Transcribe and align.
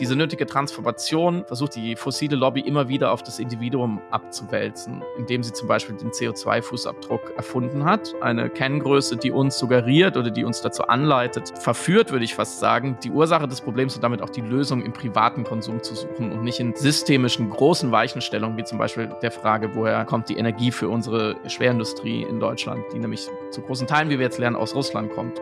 Diese 0.00 0.16
nötige 0.16 0.44
Transformation 0.44 1.44
versucht 1.46 1.76
die 1.76 1.94
fossile 1.94 2.34
Lobby 2.34 2.60
immer 2.60 2.88
wieder 2.88 3.12
auf 3.12 3.22
das 3.22 3.38
Individuum 3.38 4.00
abzuwälzen, 4.10 5.04
indem 5.16 5.44
sie 5.44 5.52
zum 5.52 5.68
Beispiel 5.68 5.94
den 5.94 6.10
CO2-Fußabdruck 6.10 7.36
erfunden 7.36 7.84
hat. 7.84 8.12
Eine 8.20 8.50
Kenngröße, 8.50 9.16
die 9.16 9.30
uns 9.30 9.56
suggeriert 9.56 10.16
oder 10.16 10.32
die 10.32 10.42
uns 10.42 10.60
dazu 10.60 10.82
anleitet, 10.88 11.56
verführt, 11.60 12.10
würde 12.10 12.24
ich 12.24 12.34
fast 12.34 12.58
sagen, 12.58 12.98
die 13.04 13.12
Ursache 13.12 13.46
des 13.46 13.60
Problems 13.60 13.94
und 13.94 14.02
damit 14.02 14.20
auch 14.20 14.30
die 14.30 14.40
Lösung 14.40 14.82
im 14.82 14.92
privaten 14.92 15.44
Konsum 15.44 15.80
zu 15.80 15.94
suchen 15.94 16.32
und 16.32 16.42
nicht 16.42 16.58
in 16.58 16.74
systemischen 16.74 17.48
großen 17.48 17.92
Weichenstellungen, 17.92 18.56
wie 18.56 18.64
zum 18.64 18.78
Beispiel 18.78 19.14
der 19.22 19.30
Frage, 19.30 19.76
woher 19.76 20.04
kommt 20.04 20.28
die 20.28 20.36
Energie 20.36 20.72
für 20.72 20.88
unsere 20.88 21.36
Schwerindustrie 21.46 22.24
in 22.24 22.40
Deutschland, 22.40 22.84
die 22.92 22.98
nämlich 22.98 23.28
zu 23.50 23.62
großen 23.62 23.86
Teilen, 23.86 24.10
wie 24.10 24.18
wir 24.18 24.24
jetzt 24.24 24.38
lernen, 24.38 24.56
aus 24.56 24.74
Russland 24.74 25.12
kommt. 25.12 25.40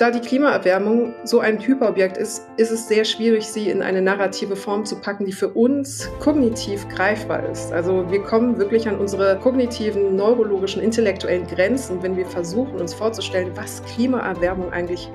Da 0.00 0.10
die 0.10 0.20
Klimaerwärmung 0.20 1.12
so 1.24 1.40
ein 1.40 1.60
Hyperobjekt 1.60 2.16
ist, 2.16 2.48
ist 2.56 2.70
es 2.70 2.88
sehr 2.88 3.04
schwierig, 3.04 3.46
sie 3.46 3.68
in 3.68 3.82
eine 3.82 4.00
narrative 4.00 4.56
Form 4.56 4.86
zu 4.86 4.96
packen, 4.96 5.26
die 5.26 5.32
für 5.32 5.50
uns 5.50 6.08
kognitiv 6.20 6.88
greifbar 6.88 7.46
ist. 7.50 7.70
Also 7.70 8.10
wir 8.10 8.22
kommen 8.22 8.56
wirklich 8.56 8.88
an 8.88 8.98
unsere 8.98 9.38
kognitiven, 9.38 10.16
neurologischen, 10.16 10.82
intellektuellen 10.82 11.46
Grenzen, 11.46 12.02
wenn 12.02 12.16
wir 12.16 12.24
versuchen, 12.24 12.80
uns 12.80 12.94
vorzustellen, 12.94 13.50
was 13.56 13.82
Klimaerwärmung 13.94 14.72
eigentlich 14.72 15.10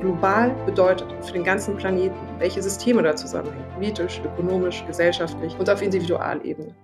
global 0.00 0.54
bedeutet 0.64 1.08
für 1.20 1.34
den 1.34 1.44
ganzen 1.44 1.76
Planeten, 1.76 2.16
welche 2.38 2.62
Systeme 2.62 3.02
da 3.02 3.14
zusammenhängen, 3.14 3.66
politisch, 3.74 4.22
ökonomisch, 4.24 4.82
gesellschaftlich 4.86 5.54
und 5.58 5.68
auf 5.68 5.82
Individualebene. 5.82 6.74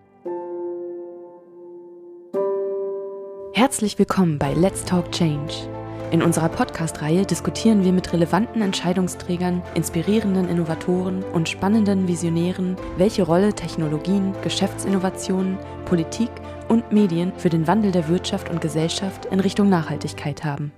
Herzlich 3.54 3.98
willkommen 3.98 4.38
bei 4.38 4.52
Let's 4.52 4.84
Talk 4.84 5.10
Change. 5.10 5.54
In 6.12 6.22
unserer 6.22 6.48
Podcast-Reihe 6.48 7.26
diskutieren 7.26 7.82
wir 7.82 7.92
mit 7.92 8.12
relevanten 8.12 8.62
Entscheidungsträgern, 8.62 9.60
inspirierenden 9.74 10.48
Innovatoren 10.48 11.24
und 11.24 11.48
spannenden 11.48 12.06
Visionären, 12.06 12.76
welche 12.96 13.24
Rolle 13.24 13.52
Technologien, 13.52 14.32
Geschäftsinnovationen, 14.42 15.58
Politik 15.84 16.30
und 16.68 16.92
Medien 16.92 17.32
für 17.36 17.48
den 17.48 17.66
Wandel 17.66 17.90
der 17.90 18.08
Wirtschaft 18.08 18.50
und 18.50 18.60
Gesellschaft 18.60 19.26
in 19.26 19.40
Richtung 19.40 19.68
Nachhaltigkeit 19.68 20.44
haben. 20.44 20.70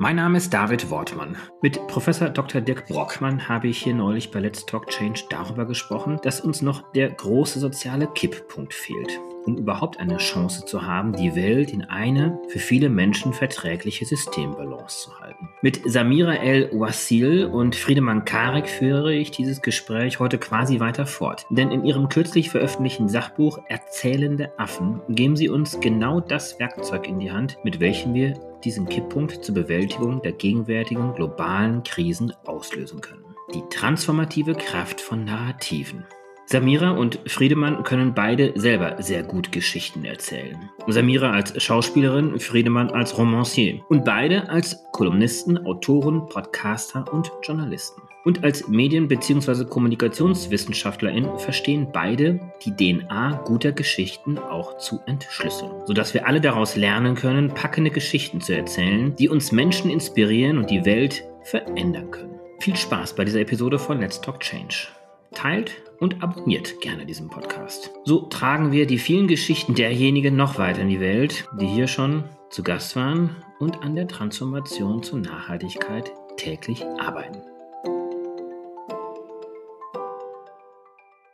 Mein 0.00 0.16
Name 0.16 0.38
ist 0.38 0.52
David 0.52 0.90
Wortmann. 0.90 1.36
Mit 1.62 1.86
Professor 1.86 2.28
Dr. 2.28 2.60
Dirk 2.60 2.86
Brockmann 2.88 3.48
habe 3.48 3.68
ich 3.68 3.78
hier 3.78 3.94
neulich 3.94 4.32
bei 4.32 4.40
Let's 4.40 4.66
Talk 4.66 4.88
Change 4.88 5.22
darüber 5.30 5.66
gesprochen, 5.66 6.18
dass 6.22 6.40
uns 6.40 6.62
noch 6.62 6.92
der 6.92 7.10
große 7.10 7.60
soziale 7.60 8.08
Kipppunkt 8.08 8.74
fehlt, 8.74 9.20
um 9.44 9.56
überhaupt 9.56 9.98
eine 10.00 10.18
Chance 10.18 10.64
zu 10.64 10.82
haben, 10.82 11.12
die 11.12 11.34
Welt 11.34 11.72
in 11.72 11.82
eine 11.84 12.38
für 12.48 12.58
viele 12.58 12.88
Menschen 12.88 13.32
verträgliche 13.32 14.04
Systembalance 14.04 15.04
zu 15.04 15.20
halten. 15.20 15.48
Mit 15.62 15.80
Samira 15.84 16.34
El 16.34 16.70
Wassil 16.72 17.46
und 17.46 17.76
Friedemann 17.76 18.24
Karek 18.24 18.68
führe 18.68 19.14
ich 19.14 19.30
dieses 19.30 19.62
Gespräch 19.62 20.18
heute 20.18 20.38
quasi 20.38 20.80
weiter 20.80 21.06
fort. 21.06 21.46
Denn 21.50 21.70
in 21.70 21.84
ihrem 21.84 22.08
kürzlich 22.08 22.50
veröffentlichten 22.50 23.08
Sachbuch 23.08 23.58
Erzählende 23.68 24.52
Affen 24.58 25.00
geben 25.08 25.36
sie 25.36 25.48
uns 25.48 25.80
genau 25.80 26.20
das 26.20 26.58
Werkzeug 26.58 27.08
in 27.08 27.18
die 27.18 27.30
Hand, 27.30 27.58
mit 27.64 27.80
welchem 27.80 28.14
wir 28.14 28.34
diesen 28.64 28.88
Kipppunkt 28.88 29.44
zur 29.44 29.54
Bewältigung 29.54 30.20
der 30.22 30.32
gegenwärtigen 30.32 31.14
globalen 31.14 31.82
Krisen 31.82 32.32
auslösen 32.44 33.00
können. 33.00 33.24
Die 33.54 33.62
transformative 33.70 34.54
Kraft 34.54 35.00
von 35.00 35.24
Narrativen. 35.24 36.04
Samira 36.50 36.92
und 36.92 37.20
Friedemann 37.26 37.82
können 37.82 38.14
beide 38.14 38.58
selber 38.58 38.96
sehr 39.02 39.22
gut 39.22 39.52
Geschichten 39.52 40.06
erzählen. 40.06 40.70
Samira 40.86 41.30
als 41.30 41.62
Schauspielerin, 41.62 42.40
Friedemann 42.40 42.88
als 42.88 43.18
Romancier. 43.18 43.80
Und 43.90 44.06
beide 44.06 44.48
als 44.48 44.82
Kolumnisten, 44.92 45.66
Autoren, 45.66 46.26
Podcaster 46.30 47.04
und 47.12 47.30
Journalisten. 47.42 48.00
Und 48.24 48.44
als 48.44 48.66
Medien- 48.66 49.08
bzw. 49.08 49.66
Kommunikationswissenschaftlerin 49.66 51.28
verstehen 51.36 51.88
beide 51.92 52.40
die 52.64 52.74
DNA 52.74 53.42
guter 53.44 53.72
Geschichten 53.72 54.38
auch 54.38 54.78
zu 54.78 55.00
entschlüsseln, 55.04 55.72
sodass 55.84 56.14
wir 56.14 56.26
alle 56.26 56.40
daraus 56.40 56.76
lernen 56.76 57.14
können, 57.14 57.48
packende 57.48 57.90
Geschichten 57.90 58.40
zu 58.40 58.56
erzählen, 58.56 59.14
die 59.16 59.28
uns 59.28 59.52
Menschen 59.52 59.90
inspirieren 59.90 60.56
und 60.56 60.70
die 60.70 60.86
Welt 60.86 61.24
verändern 61.42 62.10
können. 62.10 62.40
Viel 62.60 62.76
Spaß 62.76 63.14
bei 63.16 63.26
dieser 63.26 63.40
Episode 63.40 63.78
von 63.78 64.00
Let's 64.00 64.18
Talk 64.18 64.40
Change. 64.40 64.88
Teilt 65.32 65.82
und 66.00 66.22
abonniert 66.22 66.80
gerne 66.80 67.06
diesen 67.06 67.28
Podcast. 67.28 67.90
So 68.04 68.20
tragen 68.22 68.72
wir 68.72 68.86
die 68.86 68.98
vielen 68.98 69.28
Geschichten 69.28 69.74
derjenigen 69.74 70.36
noch 70.36 70.58
weiter 70.58 70.82
in 70.82 70.88
die 70.88 71.00
Welt, 71.00 71.48
die 71.60 71.66
hier 71.66 71.86
schon 71.86 72.24
zu 72.50 72.62
Gast 72.62 72.96
waren 72.96 73.36
und 73.58 73.82
an 73.82 73.94
der 73.94 74.08
Transformation 74.08 75.02
zur 75.02 75.18
Nachhaltigkeit 75.18 76.10
täglich 76.36 76.84
arbeiten. 76.98 77.42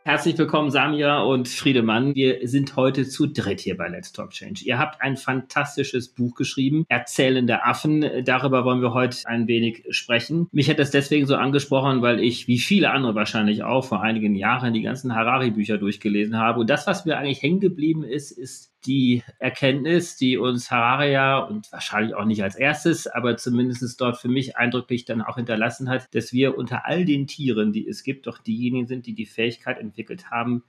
Herzlich 0.07 0.37
willkommen, 0.37 0.69
Samira 0.69 1.23
und 1.23 1.47
Friedemann. 1.47 2.13
Wir 2.13 2.47
sind 2.47 2.75
heute 2.75 3.07
zu 3.07 3.25
dritt 3.25 3.59
hier 3.59 3.75
bei 3.75 3.87
Let's 3.87 4.11
Talk 4.11 4.29
Change. 4.29 4.63
Ihr 4.63 4.77
habt 4.77 5.01
ein 5.01 5.17
fantastisches 5.17 6.09
Buch 6.09 6.35
geschrieben, 6.35 6.85
Erzählende 6.89 7.63
Affen. 7.65 8.05
Darüber 8.23 8.65
wollen 8.65 8.83
wir 8.83 8.93
heute 8.93 9.17
ein 9.25 9.47
wenig 9.47 9.83
sprechen. 9.89 10.47
Mich 10.51 10.69
hat 10.69 10.77
das 10.77 10.91
deswegen 10.91 11.25
so 11.25 11.35
angesprochen, 11.37 12.03
weil 12.03 12.19
ich, 12.19 12.47
wie 12.47 12.59
viele 12.59 12.91
andere 12.91 13.15
wahrscheinlich 13.15 13.63
auch, 13.63 13.83
vor 13.83 14.03
einigen 14.03 14.35
Jahren 14.35 14.75
die 14.75 14.83
ganzen 14.83 15.15
Harari-Bücher 15.15 15.79
durchgelesen 15.79 16.37
habe. 16.37 16.59
Und 16.59 16.69
das, 16.69 16.85
was 16.85 17.05
mir 17.05 17.17
eigentlich 17.17 17.41
hängen 17.41 17.59
geblieben 17.59 18.03
ist, 18.03 18.29
ist 18.29 18.74
die 18.85 19.23
Erkenntnis, 19.39 20.15
die 20.15 20.37
uns 20.37 20.71
Harari 20.71 21.11
ja 21.11 21.39
und 21.39 21.71
wahrscheinlich 21.71 22.15
auch 22.15 22.25
nicht 22.25 22.43
als 22.43 22.55
erstes, 22.55 23.07
aber 23.07 23.37
zumindest 23.37 23.99
dort 23.99 24.17
für 24.17 24.27
mich 24.29 24.57
eindrücklich 24.57 25.05
dann 25.05 25.21
auch 25.21 25.35
hinterlassen 25.35 25.89
hat, 25.89 26.07
dass 26.13 26.33
wir 26.33 26.57
unter 26.57 26.85
all 26.85 27.05
den 27.05 27.27
Tieren, 27.27 27.73
die 27.73 27.87
es 27.87 28.03
gibt, 28.03 28.27
doch 28.27 28.37
diejenigen 28.37 28.87
sind, 28.87 29.05
die 29.05 29.15
die 29.15 29.25
Fähigkeit 29.25 29.79
entwickelt 29.79 30.29
haben, 30.31 30.63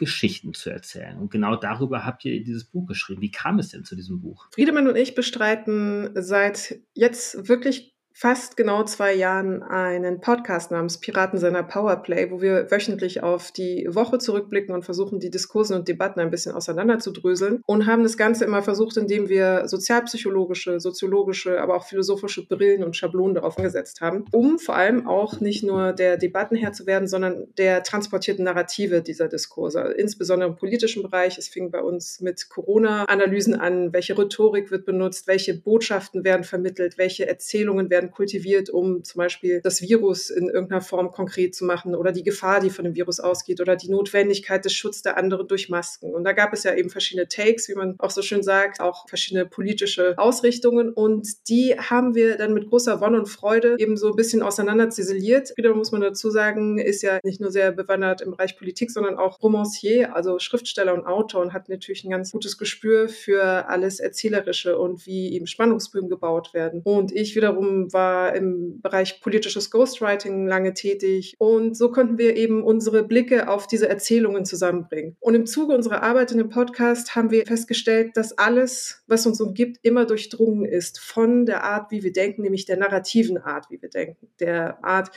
Geschichten 0.00 0.54
zu 0.54 0.70
erzählen. 0.70 1.18
Und 1.18 1.30
genau 1.30 1.56
darüber 1.56 2.06
habt 2.06 2.24
ihr 2.24 2.42
dieses 2.42 2.64
Buch 2.64 2.86
geschrieben. 2.86 3.20
Wie 3.20 3.30
kam 3.30 3.58
es 3.58 3.68
denn 3.68 3.84
zu 3.84 3.94
diesem 3.94 4.22
Buch? 4.22 4.48
Friedemann 4.50 4.88
und 4.88 4.96
ich 4.96 5.14
bestreiten 5.14 6.10
seit 6.14 6.80
jetzt 6.94 7.48
wirklich 7.48 7.89
fast 8.12 8.56
genau 8.56 8.84
zwei 8.84 9.14
Jahren 9.14 9.62
einen 9.62 10.20
Podcast 10.20 10.70
namens 10.70 10.98
Piraten 10.98 11.38
seiner 11.38 11.62
Powerplay, 11.62 12.30
wo 12.30 12.40
wir 12.40 12.70
wöchentlich 12.70 13.22
auf 13.22 13.50
die 13.52 13.86
Woche 13.88 14.18
zurückblicken 14.18 14.74
und 14.74 14.84
versuchen, 14.84 15.20
die 15.20 15.30
Diskursen 15.30 15.76
und 15.76 15.88
Debatten 15.88 16.20
ein 16.20 16.30
bisschen 16.30 16.54
auseinanderzudröseln 16.54 17.62
und 17.66 17.86
haben 17.86 18.02
das 18.02 18.16
Ganze 18.16 18.44
immer 18.44 18.62
versucht, 18.62 18.96
indem 18.96 19.28
wir 19.28 19.68
sozialpsychologische, 19.68 20.80
soziologische, 20.80 21.60
aber 21.60 21.76
auch 21.76 21.84
philosophische 21.84 22.46
Brillen 22.46 22.84
und 22.84 22.96
Schablonen 22.96 23.34
darauf 23.34 23.56
angesetzt 23.56 24.00
haben, 24.00 24.24
um 24.32 24.58
vor 24.58 24.76
allem 24.76 25.06
auch 25.06 25.40
nicht 25.40 25.62
nur 25.62 25.92
der 25.92 26.16
Debatten 26.16 26.56
Herr 26.56 26.72
zu 26.72 26.86
werden, 26.86 27.08
sondern 27.08 27.46
der 27.58 27.82
transportierten 27.82 28.44
Narrative 28.44 29.02
dieser 29.02 29.28
Diskurse, 29.28 29.80
insbesondere 29.96 30.50
im 30.50 30.56
politischen 30.56 31.02
Bereich. 31.02 31.38
Es 31.38 31.48
fing 31.48 31.70
bei 31.70 31.80
uns 31.80 32.20
mit 32.20 32.48
Corona-Analysen 32.48 33.54
an, 33.54 33.92
welche 33.92 34.16
Rhetorik 34.16 34.70
wird 34.70 34.84
benutzt, 34.84 35.26
welche 35.26 35.54
Botschaften 35.54 36.24
werden 36.24 36.44
vermittelt, 36.44 36.98
welche 36.98 37.28
Erzählungen 37.28 37.90
werden 37.90 37.99
werden 38.00 38.10
kultiviert, 38.10 38.70
um 38.70 39.04
zum 39.04 39.18
Beispiel 39.18 39.60
das 39.62 39.82
Virus 39.82 40.30
in 40.30 40.48
irgendeiner 40.48 40.80
Form 40.80 41.12
konkret 41.12 41.54
zu 41.54 41.64
machen 41.64 41.94
oder 41.94 42.12
die 42.12 42.22
Gefahr, 42.22 42.60
die 42.60 42.70
von 42.70 42.84
dem 42.84 42.94
Virus 42.94 43.20
ausgeht 43.20 43.60
oder 43.60 43.76
die 43.76 43.90
Notwendigkeit 43.90 44.64
des 44.64 44.72
Schutzes 44.72 45.02
der 45.02 45.18
anderen 45.18 45.46
durch 45.46 45.68
Masken. 45.68 46.14
Und 46.14 46.24
da 46.24 46.32
gab 46.32 46.52
es 46.52 46.64
ja 46.64 46.74
eben 46.74 46.88
verschiedene 46.88 47.28
Takes, 47.28 47.68
wie 47.68 47.74
man 47.74 47.96
auch 47.98 48.10
so 48.10 48.22
schön 48.22 48.42
sagt, 48.42 48.80
auch 48.80 49.08
verschiedene 49.08 49.44
politische 49.46 50.14
Ausrichtungen. 50.16 50.92
Und 50.92 51.48
die 51.48 51.76
haben 51.78 52.14
wir 52.14 52.36
dann 52.36 52.54
mit 52.54 52.68
großer 52.68 53.00
Wonne 53.00 53.18
und 53.18 53.26
Freude 53.26 53.76
eben 53.78 53.96
so 53.96 54.08
ein 54.08 54.16
bisschen 54.16 54.42
auseinander 54.42 54.88
ziseliert. 54.88 55.52
Wieder 55.56 55.74
muss 55.74 55.92
man 55.92 56.00
dazu 56.00 56.30
sagen, 56.30 56.78
ist 56.78 57.02
ja 57.02 57.18
nicht 57.22 57.40
nur 57.40 57.50
sehr 57.50 57.72
bewandert 57.72 58.22
im 58.22 58.30
Bereich 58.30 58.56
Politik, 58.56 58.90
sondern 58.90 59.16
auch 59.16 59.40
Romancier, 59.42 60.16
also 60.16 60.38
Schriftsteller 60.38 60.94
und 60.94 61.06
Autor 61.06 61.42
und 61.42 61.52
hat 61.52 61.68
natürlich 61.68 62.04
ein 62.04 62.10
ganz 62.10 62.32
gutes 62.32 62.56
Gespür 62.56 63.08
für 63.08 63.68
alles 63.68 64.00
Erzählerische 64.00 64.78
und 64.78 65.06
wie 65.06 65.34
eben 65.34 65.46
Spannungsbögen 65.46 66.08
gebaut 66.08 66.54
werden. 66.54 66.80
Und 66.84 67.12
ich 67.12 67.36
wiederum 67.36 67.89
war 67.92 68.34
im 68.34 68.80
Bereich 68.80 69.20
politisches 69.20 69.70
Ghostwriting 69.70 70.46
lange 70.46 70.74
tätig. 70.74 71.34
Und 71.38 71.76
so 71.76 71.90
konnten 71.90 72.18
wir 72.18 72.36
eben 72.36 72.62
unsere 72.62 73.02
Blicke 73.02 73.48
auf 73.48 73.66
diese 73.66 73.88
Erzählungen 73.88 74.44
zusammenbringen. 74.44 75.16
Und 75.20 75.34
im 75.34 75.46
Zuge 75.46 75.74
unserer 75.74 76.02
Arbeit 76.02 76.32
in 76.32 76.38
dem 76.38 76.48
Podcast 76.48 77.14
haben 77.14 77.30
wir 77.30 77.46
festgestellt, 77.46 78.16
dass 78.16 78.36
alles, 78.36 79.02
was 79.06 79.26
uns 79.26 79.40
umgibt, 79.40 79.78
immer 79.82 80.04
durchdrungen 80.06 80.64
ist 80.64 81.00
von 81.00 81.46
der 81.46 81.64
Art, 81.64 81.90
wie 81.90 82.02
wir 82.02 82.12
denken, 82.12 82.42
nämlich 82.42 82.64
der 82.64 82.76
narrativen 82.76 83.38
Art, 83.38 83.66
wie 83.70 83.80
wir 83.80 83.90
denken. 83.90 84.28
Der 84.40 84.84
Art, 84.84 85.10